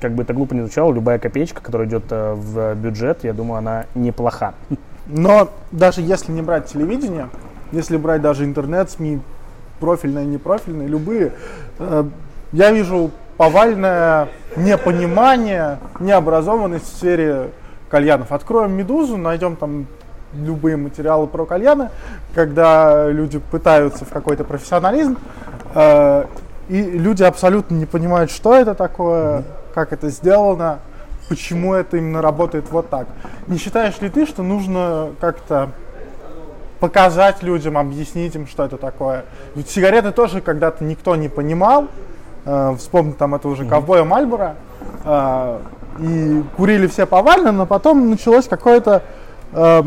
как 0.00 0.12
бы 0.12 0.22
это 0.22 0.32
глупо 0.34 0.54
не 0.54 0.60
звучало, 0.60 0.92
любая 0.92 1.18
копеечка, 1.18 1.60
которая 1.60 1.88
идет 1.88 2.04
э, 2.10 2.34
в 2.34 2.74
бюджет, 2.74 3.24
я 3.24 3.32
думаю, 3.32 3.58
она 3.58 3.86
неплоха. 3.94 4.54
Но 5.06 5.50
даже 5.70 6.00
если 6.00 6.32
не 6.32 6.42
брать 6.42 6.66
телевидение, 6.66 7.28
если 7.72 7.96
брать 7.96 8.22
даже 8.22 8.44
интернет, 8.44 8.90
СМИ, 8.90 9.20
профильные, 9.80 10.26
непрофильные, 10.26 10.88
любые, 10.88 11.32
э, 11.78 12.04
я 12.52 12.70
вижу 12.72 13.10
повальное 13.36 14.28
непонимание, 14.56 15.78
необразованность 16.00 16.86
в 16.86 16.96
сфере 16.96 17.50
кальянов. 17.90 18.32
Откроем 18.32 18.72
«Медузу», 18.72 19.16
найдем 19.16 19.56
там 19.56 19.86
любые 20.34 20.76
материалы 20.76 21.26
про 21.26 21.46
кальяны, 21.46 21.90
когда 22.34 23.10
люди 23.10 23.38
пытаются 23.38 24.04
в 24.04 24.10
какой-то 24.10 24.44
профессионализм, 24.44 25.18
э, 25.74 26.24
и 26.68 26.82
люди 26.82 27.22
абсолютно 27.22 27.74
не 27.74 27.86
понимают, 27.86 28.30
что 28.30 28.54
это 28.54 28.74
такое, 28.74 29.44
как 29.74 29.92
это 29.92 30.08
сделано, 30.08 30.78
почему 31.28 31.74
это 31.74 31.96
именно 31.96 32.22
работает 32.22 32.70
вот 32.70 32.88
так. 32.88 33.06
Не 33.46 33.58
считаешь 33.58 34.00
ли 34.00 34.08
ты, 34.08 34.26
что 34.26 34.42
нужно 34.42 35.10
как-то 35.20 35.70
показать 36.80 37.42
людям, 37.42 37.78
объяснить 37.78 38.34
им, 38.34 38.46
что 38.46 38.64
это 38.64 38.76
такое? 38.76 39.24
Ведь 39.54 39.68
сигареты 39.68 40.10
тоже 40.10 40.40
когда-то 40.40 40.84
никто 40.84 41.16
не 41.16 41.28
понимал. 41.28 41.88
Э, 42.44 42.74
вспомни 42.78 43.12
там 43.12 43.34
этого 43.34 43.52
уже 43.52 43.64
ковбоя 43.66 44.04
Мальбора. 44.04 44.56
Э, 45.04 45.58
и 45.98 46.42
курили 46.56 46.86
все 46.86 47.06
повально, 47.06 47.52
но 47.52 47.66
потом 47.66 48.10
началось 48.10 48.48
какое-то 48.48 49.02
э, 49.52 49.82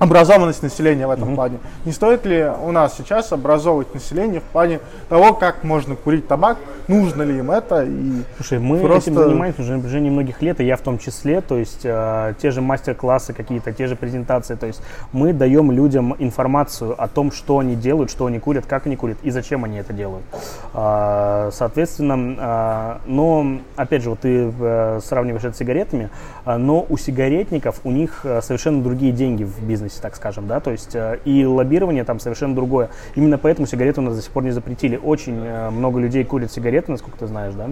образованность 0.00 0.62
населения 0.62 1.06
в 1.06 1.10
этом 1.10 1.28
угу. 1.28 1.34
плане. 1.34 1.58
Не 1.84 1.92
стоит 1.92 2.24
ли 2.24 2.50
у 2.64 2.72
нас 2.72 2.96
сейчас 2.96 3.32
образовывать 3.32 3.92
население 3.94 4.40
в 4.40 4.44
плане 4.44 4.80
того, 5.10 5.34
как 5.34 5.62
можно 5.62 5.94
курить 5.94 6.26
табак, 6.26 6.56
нужно 6.88 7.22
ли 7.22 7.38
им 7.38 7.50
это? 7.50 7.84
И 7.84 8.22
Слушай, 8.36 8.60
мы 8.60 8.80
просто... 8.80 9.10
этим 9.10 9.22
занимаемся 9.22 9.60
уже 9.60 9.74
на 9.74 9.80
протяжении 9.80 10.08
многих 10.08 10.40
лет, 10.40 10.58
и 10.60 10.64
я 10.64 10.76
в 10.76 10.80
том 10.80 10.98
числе, 10.98 11.42
то 11.42 11.58
есть 11.58 11.82
э, 11.84 12.32
те 12.40 12.50
же 12.50 12.62
мастер-классы 12.62 13.34
какие-то, 13.34 13.72
те 13.74 13.86
же 13.86 13.94
презентации, 13.94 14.54
то 14.54 14.66
есть 14.66 14.80
мы 15.12 15.34
даем 15.34 15.70
людям 15.70 16.16
информацию 16.18 16.94
о 16.96 17.06
том, 17.06 17.30
что 17.30 17.58
они 17.58 17.76
делают, 17.76 18.10
что 18.10 18.24
они 18.24 18.38
курят, 18.38 18.64
как 18.64 18.86
они 18.86 18.96
курят 18.96 19.18
и 19.22 19.30
зачем 19.30 19.64
они 19.64 19.76
это 19.76 19.92
делают. 19.92 20.24
Э, 20.72 21.50
соответственно, 21.52 22.36
э, 22.38 23.08
но, 23.10 23.58
опять 23.76 24.02
же, 24.02 24.08
вот 24.08 24.20
ты 24.20 24.50
э, 24.58 25.00
сравниваешь 25.04 25.44
это 25.44 25.54
с 25.54 25.58
сигаретами, 25.58 26.08
э, 26.46 26.56
но 26.56 26.86
у 26.88 26.96
сигаретников, 26.96 27.80
у 27.84 27.90
них 27.90 28.20
э, 28.24 28.40
совершенно 28.40 28.82
другие 28.82 29.12
деньги 29.12 29.44
в 29.44 29.62
бизнесе 29.62 29.89
бизнесе, 29.90 30.02
так 30.02 30.16
скажем, 30.16 30.46
да, 30.46 30.60
то 30.60 30.70
есть 30.70 30.94
э, 30.94 31.18
и 31.24 31.44
лоббирование 31.44 32.04
там 32.04 32.20
совершенно 32.20 32.54
другое. 32.54 32.88
Именно 33.14 33.38
поэтому 33.38 33.66
сигареты 33.66 34.00
у 34.00 34.04
нас 34.04 34.16
до 34.16 34.22
сих 34.22 34.30
пор 34.30 34.44
не 34.44 34.50
запретили. 34.50 34.96
Очень 34.96 35.44
э, 35.44 35.70
много 35.70 36.00
людей 36.00 36.24
курят 36.24 36.52
сигареты, 36.52 36.92
насколько 36.92 37.18
ты 37.18 37.26
знаешь, 37.26 37.54
да, 37.54 37.70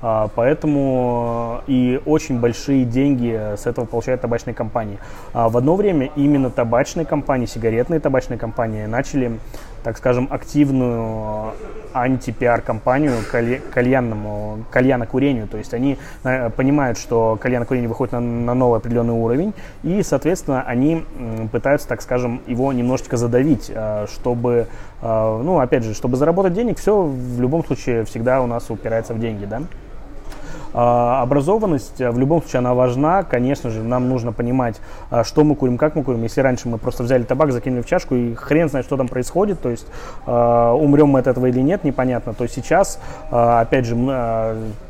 а, 0.00 0.28
поэтому 0.34 1.62
э, 1.66 1.72
и 1.72 2.00
очень 2.06 2.40
большие 2.40 2.84
деньги 2.84 3.56
с 3.56 3.66
этого 3.66 3.84
получают 3.84 4.20
табачные 4.20 4.54
компании. 4.54 4.98
А 5.32 5.48
в 5.48 5.56
одно 5.56 5.76
время 5.76 6.10
именно 6.16 6.50
табачные 6.50 7.06
компании, 7.06 7.46
сигаретные 7.46 8.00
табачные 8.00 8.38
компании 8.38 8.86
начали 8.86 9.38
так 9.88 9.96
скажем, 9.96 10.28
активную 10.30 11.52
анти-пиар-компанию 11.94 13.14
кальянному, 13.72 14.58
кальянокурению. 14.70 15.48
То 15.48 15.56
есть 15.56 15.72
они 15.72 15.96
э, 16.24 16.50
понимают, 16.50 16.98
что 16.98 17.38
кальянокурение 17.40 17.88
выходит 17.88 18.12
на, 18.12 18.20
на 18.20 18.52
новый 18.52 18.80
определенный 18.80 19.14
уровень, 19.14 19.54
и, 19.82 20.02
соответственно, 20.02 20.60
они 20.60 21.06
пытаются, 21.52 21.88
так 21.88 22.02
скажем, 22.02 22.42
его 22.46 22.70
немножечко 22.74 23.16
задавить, 23.16 23.72
э, 23.74 24.04
чтобы, 24.12 24.66
э, 25.00 25.40
ну, 25.42 25.58
опять 25.58 25.84
же, 25.84 25.94
чтобы 25.94 26.18
заработать 26.18 26.52
денег, 26.52 26.76
все 26.76 27.02
в 27.02 27.40
любом 27.40 27.64
случае 27.64 28.04
всегда 28.04 28.42
у 28.42 28.46
нас 28.46 28.70
упирается 28.70 29.14
в 29.14 29.20
деньги, 29.20 29.46
да. 29.46 29.62
А, 30.74 31.22
образованность 31.22 32.00
э, 32.00 32.10
в 32.10 32.18
любом 32.18 32.40
случае 32.42 32.58
она 32.58 32.74
важна. 32.74 33.22
Конечно 33.22 33.70
же, 33.70 33.82
нам 33.82 34.08
нужно 34.08 34.32
понимать, 34.32 34.80
а, 35.10 35.24
что 35.24 35.44
мы 35.44 35.54
курим, 35.54 35.78
как 35.78 35.94
мы 35.94 36.04
курим. 36.04 36.22
Если 36.22 36.40
раньше 36.40 36.68
мы 36.68 36.78
просто 36.78 37.02
взяли 37.02 37.22
табак, 37.22 37.52
закинули 37.52 37.82
в 37.82 37.86
чашку 37.86 38.14
и 38.14 38.34
хрен 38.34 38.68
знает, 38.68 38.86
что 38.86 38.96
там 38.96 39.08
происходит, 39.08 39.60
то 39.60 39.70
есть 39.70 39.86
а, 40.26 40.72
умрем 40.74 41.08
мы 41.08 41.20
от 41.20 41.26
этого 41.26 41.46
или 41.46 41.60
нет, 41.60 41.84
непонятно. 41.84 42.34
То 42.34 42.46
сейчас, 42.46 43.00
опять 43.30 43.86
же, 43.86 43.94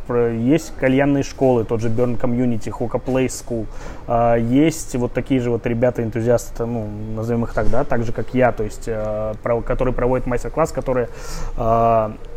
есть 0.08 0.74
кальянные 0.76 1.22
школы, 1.22 1.64
тот 1.64 1.80
же 1.80 1.88
Burn 1.88 2.18
Community, 2.18 2.70
Hoka 2.70 3.02
Place 3.02 3.44
School. 3.44 3.66
А, 4.06 4.36
есть 4.36 4.94
вот 4.96 5.12
такие 5.12 5.40
же 5.40 5.50
вот 5.50 5.66
ребята-энтузиасты, 5.66 6.66
ну, 6.66 6.88
назовем 7.14 7.44
их 7.44 7.54
так, 7.54 7.70
да, 7.70 7.84
так 7.84 8.04
же, 8.04 8.12
как 8.12 8.34
я, 8.34 8.52
то 8.52 8.64
есть, 8.64 8.84
э, 8.86 9.34
которые 9.64 9.94
проводят 9.94 10.26
мастер-класс, 10.26 10.72
которые 10.72 11.08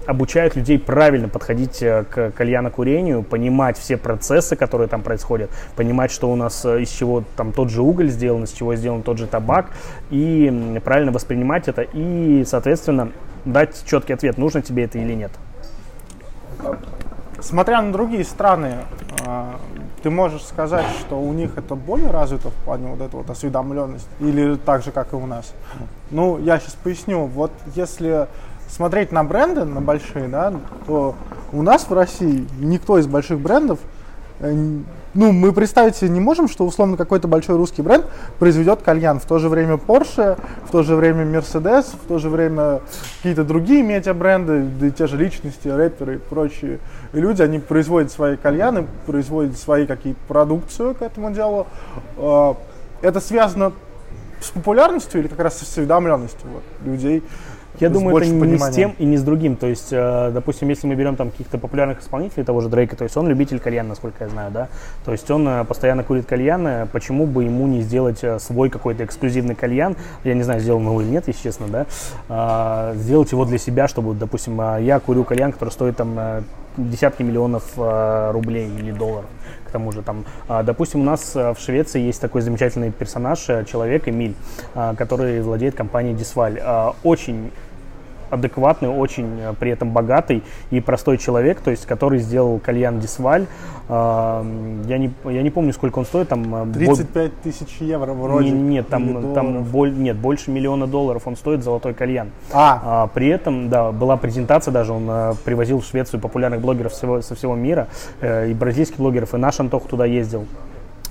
обучают 0.05 0.55
людей 0.55 0.79
правильно 0.79 1.27
подходить 1.27 1.81
э, 1.81 2.03
к 2.09 2.31
кальянокурению, 2.31 3.23
понимать 3.23 3.77
все 3.77 3.97
процессы, 3.97 4.55
которые 4.55 4.87
там 4.87 5.01
происходят, 5.01 5.51
понимать, 5.75 6.11
что 6.11 6.31
у 6.31 6.35
нас 6.35 6.65
э, 6.65 6.81
из 6.81 6.89
чего 6.89 7.23
там 7.35 7.51
тот 7.51 7.69
же 7.69 7.81
уголь 7.81 8.09
сделан, 8.09 8.43
из 8.43 8.51
чего 8.51 8.75
сделан 8.75 9.03
тот 9.03 9.17
же 9.17 9.27
табак, 9.27 9.71
и 10.09 10.79
правильно 10.83 11.11
воспринимать 11.11 11.67
это, 11.67 11.83
и, 11.83 12.43
соответственно, 12.45 13.11
дать 13.45 13.83
четкий 13.85 14.13
ответ, 14.13 14.37
нужно 14.37 14.61
тебе 14.61 14.85
это 14.85 14.97
или 14.97 15.13
нет. 15.13 15.31
Смотря 17.41 17.81
на 17.81 17.91
другие 17.91 18.23
страны, 18.23 18.77
а, 19.25 19.59
ты 20.03 20.09
можешь 20.09 20.43
сказать, 20.43 20.85
что 20.99 21.19
у 21.19 21.33
них 21.33 21.57
это 21.57 21.75
более 21.75 22.11
развито 22.11 22.49
в 22.49 22.53
плане 22.65 22.87
вот 22.87 23.01
этой 23.01 23.15
вот 23.15 23.29
осведомленности, 23.29 24.07
или 24.19 24.55
так 24.55 24.83
же, 24.83 24.91
как 24.91 25.13
и 25.13 25.15
у 25.15 25.25
нас? 25.25 25.53
Ну, 26.11 26.37
я 26.37 26.59
сейчас 26.59 26.75
поясню. 26.75 27.25
Вот 27.25 27.51
если 27.75 28.27
смотреть 28.69 29.11
на 29.11 29.23
бренды, 29.23 29.65
на 29.65 29.81
большие, 29.81 30.27
да, 30.27 30.53
то 30.85 31.15
у 31.51 31.61
нас 31.61 31.89
в 31.89 31.93
России 31.93 32.47
никто 32.59 32.97
из 32.97 33.07
больших 33.07 33.39
брендов 33.39 33.79
э, 34.39 34.53
ну, 35.13 35.31
мы 35.31 35.51
представить 35.51 35.95
себе 35.95 36.09
не 36.09 36.19
можем, 36.19 36.47
что 36.47 36.65
условно 36.65 36.95
какой-то 36.95 37.27
большой 37.27 37.57
русский 37.57 37.81
бренд 37.81 38.05
произведет 38.39 38.81
кальян. 38.81 39.19
В 39.19 39.25
то 39.25 39.39
же 39.39 39.49
время 39.49 39.75
Porsche, 39.75 40.39
в 40.65 40.71
то 40.71 40.83
же 40.83 40.95
время 40.95 41.25
Mercedes, 41.25 41.85
в 42.03 42.07
то 42.07 42.17
же 42.17 42.29
время 42.29 42.81
какие-то 43.17 43.43
другие 43.43 43.83
медиабренды, 43.83 44.63
да 44.79 44.87
и 44.87 44.91
те 44.91 45.07
же 45.07 45.17
личности, 45.17 45.67
рэперы 45.67 46.15
и 46.15 46.17
прочие 46.17 46.79
люди, 47.11 47.41
они 47.41 47.59
производят 47.59 48.11
свои 48.11 48.37
кальяны, 48.37 48.87
производят 49.05 49.57
свои 49.57 49.85
какие-то 49.85 50.19
продукцию 50.27 50.95
к 50.95 51.01
этому 51.01 51.31
делу. 51.31 51.67
А, 52.17 52.55
это 53.01 53.19
связано 53.19 53.73
с 54.39 54.49
популярностью 54.51 55.21
или 55.21 55.27
как 55.27 55.39
раз 55.39 55.59
с 55.59 55.63
осведомленностью 55.63 56.49
вот, 56.49 56.63
людей 56.85 57.23
я 57.79 57.89
думаю, 57.89 58.17
это 58.17 58.27
не 58.27 58.57
с 58.57 58.69
тем 58.69 58.95
и 58.97 59.05
не 59.05 59.17
с 59.17 59.23
другим. 59.23 59.55
То 59.55 59.67
есть, 59.67 59.89
э, 59.91 60.31
допустим, 60.33 60.69
если 60.69 60.87
мы 60.87 60.95
берем 60.95 61.15
там 61.15 61.31
каких-то 61.31 61.57
популярных 61.57 62.01
исполнителей, 62.01 62.43
того 62.43 62.61
же 62.61 62.69
Дрейка, 62.69 62.95
то 62.95 63.03
есть 63.03 63.15
он 63.17 63.27
любитель 63.27 63.59
кальяна, 63.59 63.89
насколько 63.89 64.23
я 64.23 64.29
знаю, 64.29 64.51
да. 64.51 64.67
То 65.05 65.11
есть 65.11 65.29
он 65.31 65.47
э, 65.47 65.63
постоянно 65.65 66.03
курит 66.03 66.25
кальяны, 66.25 66.87
почему 66.91 67.25
бы 67.25 67.43
ему 67.43 67.67
не 67.67 67.81
сделать 67.81 68.23
э, 68.23 68.39
свой 68.39 68.69
какой-то 68.69 69.05
эксклюзивный 69.05 69.55
кальян, 69.55 69.95
я 70.23 70.33
не 70.33 70.43
знаю, 70.43 70.59
сделал 70.59 70.81
его 70.81 71.01
или 71.01 71.09
нет, 71.09 71.27
если 71.27 71.43
честно, 71.43 71.67
да, 71.67 71.85
а, 72.29 72.93
сделать 72.95 73.31
его 73.31 73.45
для 73.45 73.57
себя, 73.57 73.87
чтобы, 73.87 74.13
допустим, 74.13 74.61
я 74.79 74.99
курю 74.99 75.23
кальян, 75.23 75.51
который 75.51 75.69
стоит 75.69 75.97
там 75.97 76.43
десятки 76.77 77.23
миллионов 77.23 77.63
рублей 77.77 78.69
или 78.79 78.91
долларов 78.91 79.29
тому 79.71 79.91
же 79.91 80.01
там, 80.01 80.25
а, 80.47 80.63
допустим, 80.63 81.01
у 81.01 81.03
нас 81.03 81.33
в 81.35 81.55
Швеции 81.57 82.01
есть 82.01 82.21
такой 82.21 82.41
замечательный 82.41 82.91
персонаж, 82.91 83.39
человек 83.39 84.07
Эмиль, 84.07 84.35
который 84.73 85.41
владеет 85.41 85.75
компанией 85.75 86.13
Дисваль. 86.13 86.61
Очень 87.03 87.51
адекватный, 88.31 88.89
очень 88.89 89.39
э, 89.39 89.53
при 89.59 89.71
этом 89.71 89.91
богатый 89.91 90.43
и 90.71 90.79
простой 90.79 91.17
человек, 91.17 91.61
то 91.61 91.71
есть 91.71 91.85
который 91.85 92.19
сделал 92.19 92.59
кальян 92.59 92.99
Дисваль. 92.99 93.45
А, 93.93 94.45
я 94.87 94.97
не, 94.97 95.11
я 95.25 95.43
не 95.43 95.49
помню, 95.49 95.73
сколько 95.73 95.99
он 95.99 96.05
стоит. 96.05 96.29
Там, 96.29 96.71
35 96.71 97.25
э, 97.25 97.31
тысяч 97.43 97.77
евро 97.81 98.13
вроде. 98.13 98.49
Не, 98.49 98.75
нет, 98.75 98.87
там, 98.87 99.33
там 99.33 99.63
боль, 99.63 99.93
нет, 99.93 100.15
больше 100.15 100.49
миллиона 100.49 100.87
долларов 100.87 101.23
он 101.25 101.35
стоит, 101.35 101.61
золотой 101.61 101.93
кальян. 101.93 102.31
А. 102.53 102.81
а 102.83 103.07
при 103.07 103.27
этом, 103.27 103.69
да, 103.69 103.91
была 103.91 104.15
презентация 104.15 104.71
даже, 104.71 104.93
он 104.93 105.07
а, 105.09 105.33
привозил 105.43 105.81
в 105.81 105.85
Швецию 105.85 106.21
популярных 106.21 106.61
блогеров 106.61 106.93
всего, 106.93 107.21
со 107.21 107.35
всего 107.35 107.55
мира, 107.55 107.87
э, 108.21 108.49
и 108.49 108.53
бразильских 108.53 108.97
блогеров, 108.97 109.33
и 109.33 109.37
наш 109.37 109.59
Антох 109.59 109.87
туда 109.87 110.05
ездил. 110.05 110.45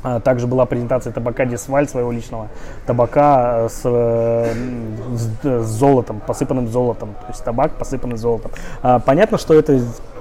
А, 0.03 0.21
также 0.21 0.47
была 0.47 0.67
презентация 0.67 1.13
табака 1.13 1.45
Дисваль, 1.45 1.89
своего 1.89 2.11
личного 2.11 2.49
табака 2.87 3.69
с, 3.69 3.83
с, 3.83 5.29
с 5.45 5.67
золотом, 5.67 6.21
посыпанным 6.27 6.69
золотом. 6.69 7.15
То 7.15 7.27
есть 7.29 7.45
табак, 7.45 7.73
посыпанный 7.73 8.17
золотом. 8.17 8.51
А, 8.83 8.99
понятно, 8.99 9.37
что 9.39 9.55
это 9.55 9.81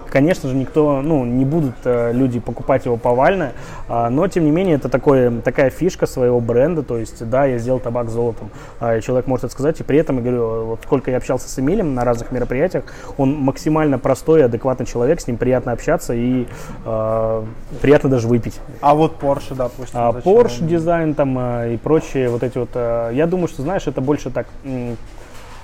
конечно 0.10 0.50
же, 0.50 0.56
никто, 0.56 1.02
ну, 1.02 1.26
не 1.26 1.45
будут 1.45 1.76
э, 1.86 2.12
люди 2.13 2.39
покупать 2.39 2.86
его 2.86 2.98
повально, 2.98 3.54
э, 3.88 4.10
но, 4.10 4.28
тем 4.28 4.45
не 4.45 4.52
менее, 4.52 4.76
это 4.76 4.89
такое, 4.89 5.41
такая 5.41 5.69
фишка 5.69 6.06
своего 6.06 6.39
бренда, 6.39 6.84
то 6.84 6.98
есть, 6.98 7.28
да, 7.30 7.45
я 7.45 7.58
сделал 7.58 7.80
табак 7.80 8.10
золотом, 8.10 8.50
э, 8.80 9.02
человек 9.02 9.28
может 9.28 9.45
это 9.45 9.54
сказать, 9.54 9.80
и 9.80 9.84
при 9.84 10.00
этом, 10.00 10.17
я 10.17 10.22
говорю, 10.22 10.65
вот 10.65 10.80
сколько 10.84 11.12
я 11.12 11.17
общался 11.17 11.50
с 11.50 11.60
Эмилем 11.60 11.93
на 11.93 12.04
разных 12.04 12.32
мероприятиях, 12.32 12.86
он 13.17 13.34
максимально 13.34 14.00
простой, 14.00 14.43
адекватный 14.45 14.86
человек, 14.86 15.22
с 15.22 15.28
ним 15.28 15.38
приятно 15.38 15.72
общаться 15.72 16.13
и 16.13 16.48
э, 16.86 17.43
приятно 17.82 18.10
даже 18.10 18.28
выпить. 18.28 18.60
А 18.82 18.95
вот 18.95 19.22
Porsche, 19.22 19.56
допустим? 19.56 20.00
А, 20.00 20.12
Porsche 20.12 20.65
дизайн 20.65 21.13
там 21.13 21.38
э, 21.38 21.74
и 21.74 21.78
прочие 21.78 22.30
вот 22.30 22.43
эти 22.43 22.58
вот, 22.58 22.69
э, 22.74 23.12
я 23.13 23.28
думаю, 23.28 23.48
что, 23.48 23.62
знаешь, 23.62 23.88
это 23.88 24.02
больше 24.02 24.30
так 24.30 24.48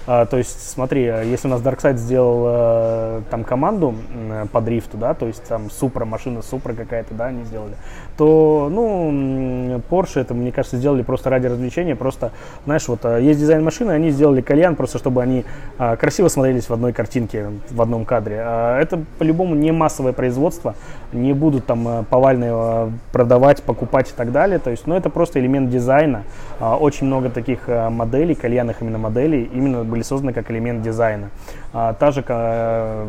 а, 0.08 0.26
то 0.26 0.38
есть, 0.38 0.70
смотри, 0.70 1.04
если 1.04 1.48
у 1.48 1.52
нас 1.52 1.62
Darkseid 1.62 1.98
сделал 1.98 2.44
э, 2.48 3.22
там 3.32 3.44
команду 3.44 3.96
э, 4.14 4.46
по 4.52 4.62
дрифту, 4.62 4.98
да, 4.98 5.14
то 5.14 5.26
есть 5.26 5.44
там 5.46 5.72
Супра, 5.72 6.06
машина 6.06 6.42
Супра 6.44 6.74
какая-то, 6.74 7.16
да, 7.16 7.26
они 7.26 7.44
сделали, 7.44 7.76
то, 8.18 8.70
ну, 8.72 9.82
Porsche 9.90 10.22
это, 10.22 10.34
мне 10.34 10.52
кажется, 10.52 10.78
сделали 10.78 11.02
просто 11.02 11.30
ради 11.30 11.48
развлечения, 11.48 11.96
просто, 11.96 12.32
знаешь, 12.66 12.88
вот 12.88 13.00
э, 13.04 13.22
есть 13.22 13.40
дизайн 13.40 13.64
машины, 13.64 13.92
они 13.92 14.10
сделали 14.10 14.42
кальян 14.42 14.76
просто, 14.76 14.98
чтобы 14.98 15.22
они 15.22 15.46
э, 15.78 15.96
красиво 15.98 16.28
смотрелись 16.28 16.70
в 16.70 16.74
одной 16.74 16.94
картинке, 16.94 17.48
в 17.70 17.82
одном 17.82 18.06
кадре. 18.06 18.38
Э, 18.40 18.80
это 18.80 19.00
по-любому 19.20 19.56
не 19.56 19.72
массовое 19.72 20.14
производство, 20.14 20.76
не 21.12 21.34
будут 21.34 21.66
там 21.66 21.88
э, 21.88 22.04
повально 22.10 22.92
продавать, 23.12 23.64
покупать 23.64 24.10
и 24.10 24.14
так 24.16 24.32
далее, 24.32 24.60
то 24.60 24.70
есть, 24.70 24.88
ну, 24.88 24.96
это 24.96 25.10
просто 25.10 25.40
элемент 25.40 25.70
дизайна. 25.70 26.24
Э, 26.60 26.74
очень 26.74 27.08
много 27.08 27.30
таких 27.30 27.68
моделей, 27.68 28.36
кальянных 28.36 28.82
именно 28.82 28.98
моделей, 28.98 29.50
именно 29.54 29.84
были 29.84 30.02
созданы 30.02 30.34
как 30.34 30.50
элемент 30.52 30.82
дизайна. 30.82 31.30
А, 31.78 31.92
та 31.92 32.12
же 32.12 32.24
э, 32.26 33.06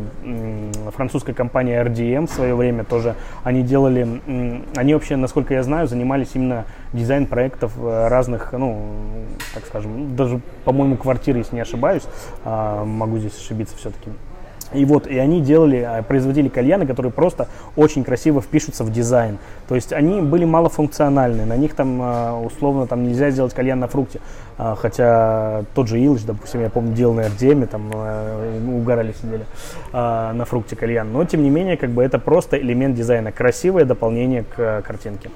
французская 0.96 1.32
компания 1.34 1.84
RDM 1.84 2.26
в 2.26 2.30
свое 2.30 2.52
время 2.56 2.82
тоже, 2.82 3.14
они 3.44 3.62
делали, 3.62 4.20
они 4.74 4.95
вообще, 4.96 5.16
насколько 5.16 5.54
я 5.54 5.62
знаю, 5.62 5.86
занимались 5.86 6.30
именно 6.34 6.64
дизайн 6.92 7.26
проектов 7.26 7.72
э, 7.78 8.08
разных, 8.08 8.52
ну, 8.52 8.80
так 9.54 9.64
скажем, 9.66 10.16
даже, 10.16 10.40
по-моему, 10.64 10.96
квартиры, 10.96 11.38
если 11.38 11.54
не 11.54 11.60
ошибаюсь, 11.62 12.02
а, 12.44 12.84
могу 12.84 13.18
здесь 13.18 13.36
ошибиться 13.36 13.76
все-таки. 13.76 14.10
И 14.72 14.84
вот, 14.84 15.06
и 15.06 15.18
они 15.18 15.40
делали, 15.40 15.78
а, 15.78 16.02
производили 16.02 16.48
кальяны, 16.48 16.86
которые 16.86 17.12
просто 17.12 17.48
очень 17.76 18.04
красиво 18.04 18.40
впишутся 18.40 18.84
в 18.84 18.92
дизайн. 18.92 19.38
То 19.68 19.74
есть 19.74 19.92
они 19.92 20.20
были 20.20 20.44
малофункциональны, 20.44 21.44
на 21.44 21.56
них 21.56 21.74
там 21.74 22.00
а, 22.02 22.40
условно 22.40 22.86
там 22.86 23.04
нельзя 23.04 23.30
сделать 23.30 23.54
кальян 23.54 23.78
на 23.78 23.88
фрукте. 23.88 24.20
А, 24.58 24.74
хотя 24.74 25.64
тот 25.74 25.88
же 25.88 26.00
Илыч, 26.00 26.22
допустим, 26.24 26.60
я 26.60 26.70
помню, 26.70 26.94
делал 26.94 27.14
на 27.14 27.22
RDM, 27.22 27.66
там 27.66 27.90
угорали 28.76 29.12
сидели 29.12 29.44
на 29.92 30.44
фрукте 30.44 30.76
кальян. 30.76 31.12
Но 31.12 31.24
тем 31.24 31.42
не 31.42 31.50
менее, 31.50 31.76
как 31.76 31.90
бы 31.90 32.02
это 32.02 32.18
просто 32.18 32.58
элемент 32.58 32.94
дизайна, 32.94 33.32
красивое 33.32 33.84
дополнение 33.84 34.44
к 34.44 34.82
картинке. 34.82 35.30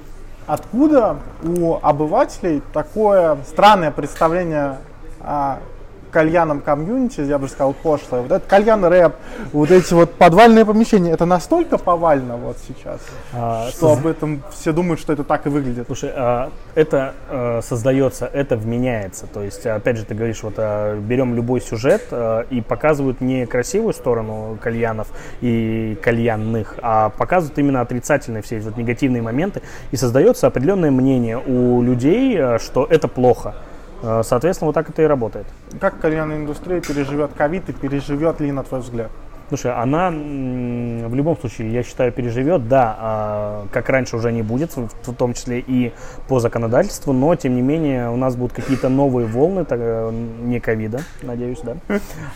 Откуда 0.47 1.19
у 1.45 1.79
обывателей 1.81 2.62
такое 2.73 3.38
странное 3.47 3.90
представление 3.90 4.79
о 5.21 5.59
кальяном 6.11 6.61
комьюнити, 6.61 7.20
я 7.23 7.38
бы 7.38 7.49
сказал, 7.49 7.73
пошлое. 7.73 8.23
Вот 8.23 8.31
этот 8.31 8.49
кальян 8.49 8.85
рэп, 8.85 9.14
вот 9.53 9.70
эти 9.70 9.94
вот 9.94 10.14
подвальные 10.14 10.64
помещения, 10.64 11.12
это 11.12 11.27
настолько 11.27 11.79
повально 11.79 12.37
вот 12.37 12.57
сейчас, 12.66 13.01
а, 13.33 13.68
что 13.70 13.90
соз... 13.90 13.99
об 13.99 14.07
этом 14.07 14.42
все 14.51 14.73
думают, 14.73 15.01
что 15.01 15.12
это 15.12 15.25
так 15.25 15.46
и 15.46 15.49
выглядит. 15.49 15.87
Слушай, 15.87 16.12
а, 16.14 16.51
это 16.75 17.14
а, 17.29 17.61
создается, 17.62 18.27
это 18.27 18.57
вменяется. 18.57 19.27
То 19.27 19.42
есть, 19.42 19.66
опять 19.66 19.96
же, 19.96 20.05
ты 20.05 20.14
говоришь, 20.14 20.42
вот 20.42 20.55
а, 20.59 20.96
берем 20.96 21.35
любой 21.35 21.61
сюжет 21.61 22.09
а, 22.11 22.42
и 22.51 22.61
показывают 22.61 23.20
не 23.20 23.46
красивую 23.46 23.94
сторону 23.94 24.59
кальянов 24.61 25.09
и 25.40 25.99
кальянных, 26.03 26.75
а 26.83 27.11
показывают 27.11 27.59
именно 27.59 27.81
отрицательные 27.81 28.42
все 28.42 28.59
эти 28.59 28.64
вот 28.64 28.77
негативные 28.77 29.23
моменты. 29.23 29.62
И 29.90 29.96
создается 29.96 30.46
определенное 30.46 30.90
мнение 30.90 31.38
у 31.38 31.83
людей, 31.83 32.37
а, 32.40 32.59
что 32.59 32.87
это 32.88 33.09
плохо. 33.09 33.55
Э, 34.03 34.23
соответственно, 34.25 34.67
вот 34.67 34.75
так 34.75 34.89
это 34.89 35.03
и 35.03 35.07
работает. 35.07 35.47
Как 35.81 36.01
кальянная 36.01 36.39
индустрия 36.39 36.81
переживет 36.81 37.33
ковид 37.35 37.69
и 37.69 37.73
переживет 37.73 38.41
ли, 38.41 38.53
на 38.53 38.63
твой 38.63 38.81
взгляд? 38.81 39.11
Слушай, 39.51 39.73
она 39.73 40.11
в 40.11 41.13
любом 41.13 41.37
случае, 41.37 41.73
я 41.73 41.83
считаю, 41.83 42.13
переживет, 42.13 42.69
да, 42.69 42.97
а, 42.97 43.67
как 43.73 43.89
раньше 43.89 44.15
уже 44.15 44.31
не 44.31 44.43
будет, 44.43 44.77
в 44.77 45.13
том 45.13 45.35
числе 45.35 45.59
и 45.59 45.93
по 46.29 46.39
законодательству, 46.39 47.13
но, 47.13 47.35
тем 47.35 47.57
не 47.57 47.61
менее, 47.61 48.11
у 48.11 48.17
нас 48.17 48.37
будут 48.37 48.53
какие-то 48.53 48.89
новые 48.89 49.27
волны, 49.27 49.67
э, 49.69 50.11
не 50.43 50.61
ковида, 50.61 51.01
надеюсь, 51.23 51.59
да, 51.65 51.75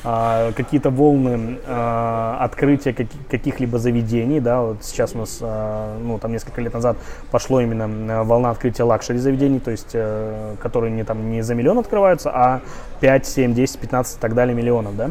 а, 0.02 0.50
какие-то 0.54 0.90
волны 0.90 1.58
а, 1.68 2.38
открытия 2.40 2.92
каких-либо 2.92 3.78
заведений, 3.78 4.40
да, 4.40 4.62
вот 4.62 4.78
сейчас 4.82 5.14
у 5.14 5.18
нас, 5.18 5.38
ну, 5.40 6.18
там 6.18 6.32
несколько 6.32 6.60
лет 6.62 6.74
назад 6.74 6.96
пошло 7.30 7.60
именно 7.60 8.24
волна 8.24 8.50
открытия 8.50 8.82
luxury 8.82 9.20
заведений, 9.20 9.60
то 9.60 9.70
есть, 9.70 9.90
э, 9.92 10.56
которые 10.60 10.90
не 10.90 11.04
там 11.04 11.30
не 11.30 11.42
за 11.42 11.54
миллион 11.54 11.78
открываются, 11.78 12.32
а 12.34 12.60
5, 12.98 13.24
7, 13.24 13.54
10, 13.54 13.78
15 13.78 14.16
и 14.16 14.20
так 14.20 14.34
далее 14.34 14.56
миллионов, 14.56 14.96
да, 14.96 15.10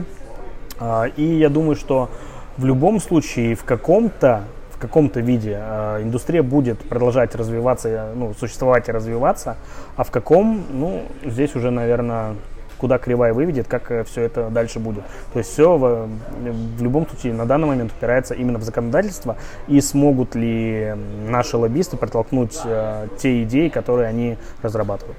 и 1.15 1.23
я 1.23 1.49
думаю, 1.49 1.75
что 1.75 2.09
в 2.57 2.65
любом 2.65 2.99
случае 2.99 3.55
в 3.55 3.63
каком-то 3.63 4.43
каком-то 4.83 5.21
виде 5.21 5.57
э, 5.57 6.01
индустрия 6.03 6.43
будет 6.43 6.77
продолжать 6.79 7.36
развиваться, 7.36 8.12
ну, 8.15 8.33
существовать 8.33 8.89
и 8.89 8.91
развиваться, 8.91 9.55
а 9.95 10.03
в 10.03 10.12
каком, 10.12 10.62
ну, 10.71 11.03
здесь 11.25 11.55
уже, 11.55 11.71
наверное, 11.71 12.36
куда 12.77 12.97
кривая 12.97 13.33
выведет, 13.33 13.69
как 13.69 13.91
э, 13.91 14.03
все 14.03 14.23
это 14.23 14.49
дальше 14.49 14.79
будет. 14.79 15.05
То 15.31 15.39
есть 15.39 15.51
все 15.53 15.77
в, 15.77 16.09
в 16.77 16.83
любом 16.83 17.07
случае 17.07 17.33
на 17.33 17.45
данный 17.45 17.67
момент 17.67 17.93
упирается 17.97 18.33
именно 18.33 18.59
в 18.59 18.63
законодательство 18.63 19.38
и 19.69 19.79
смогут 19.79 20.36
ли 20.36 20.93
наши 21.29 21.55
лоббисты 21.55 21.95
протолкнуть 21.95 22.59
э, 22.65 23.07
те 23.17 23.43
идеи, 23.43 23.69
которые 23.69 24.09
они 24.09 24.38
разрабатывают. 24.62 25.17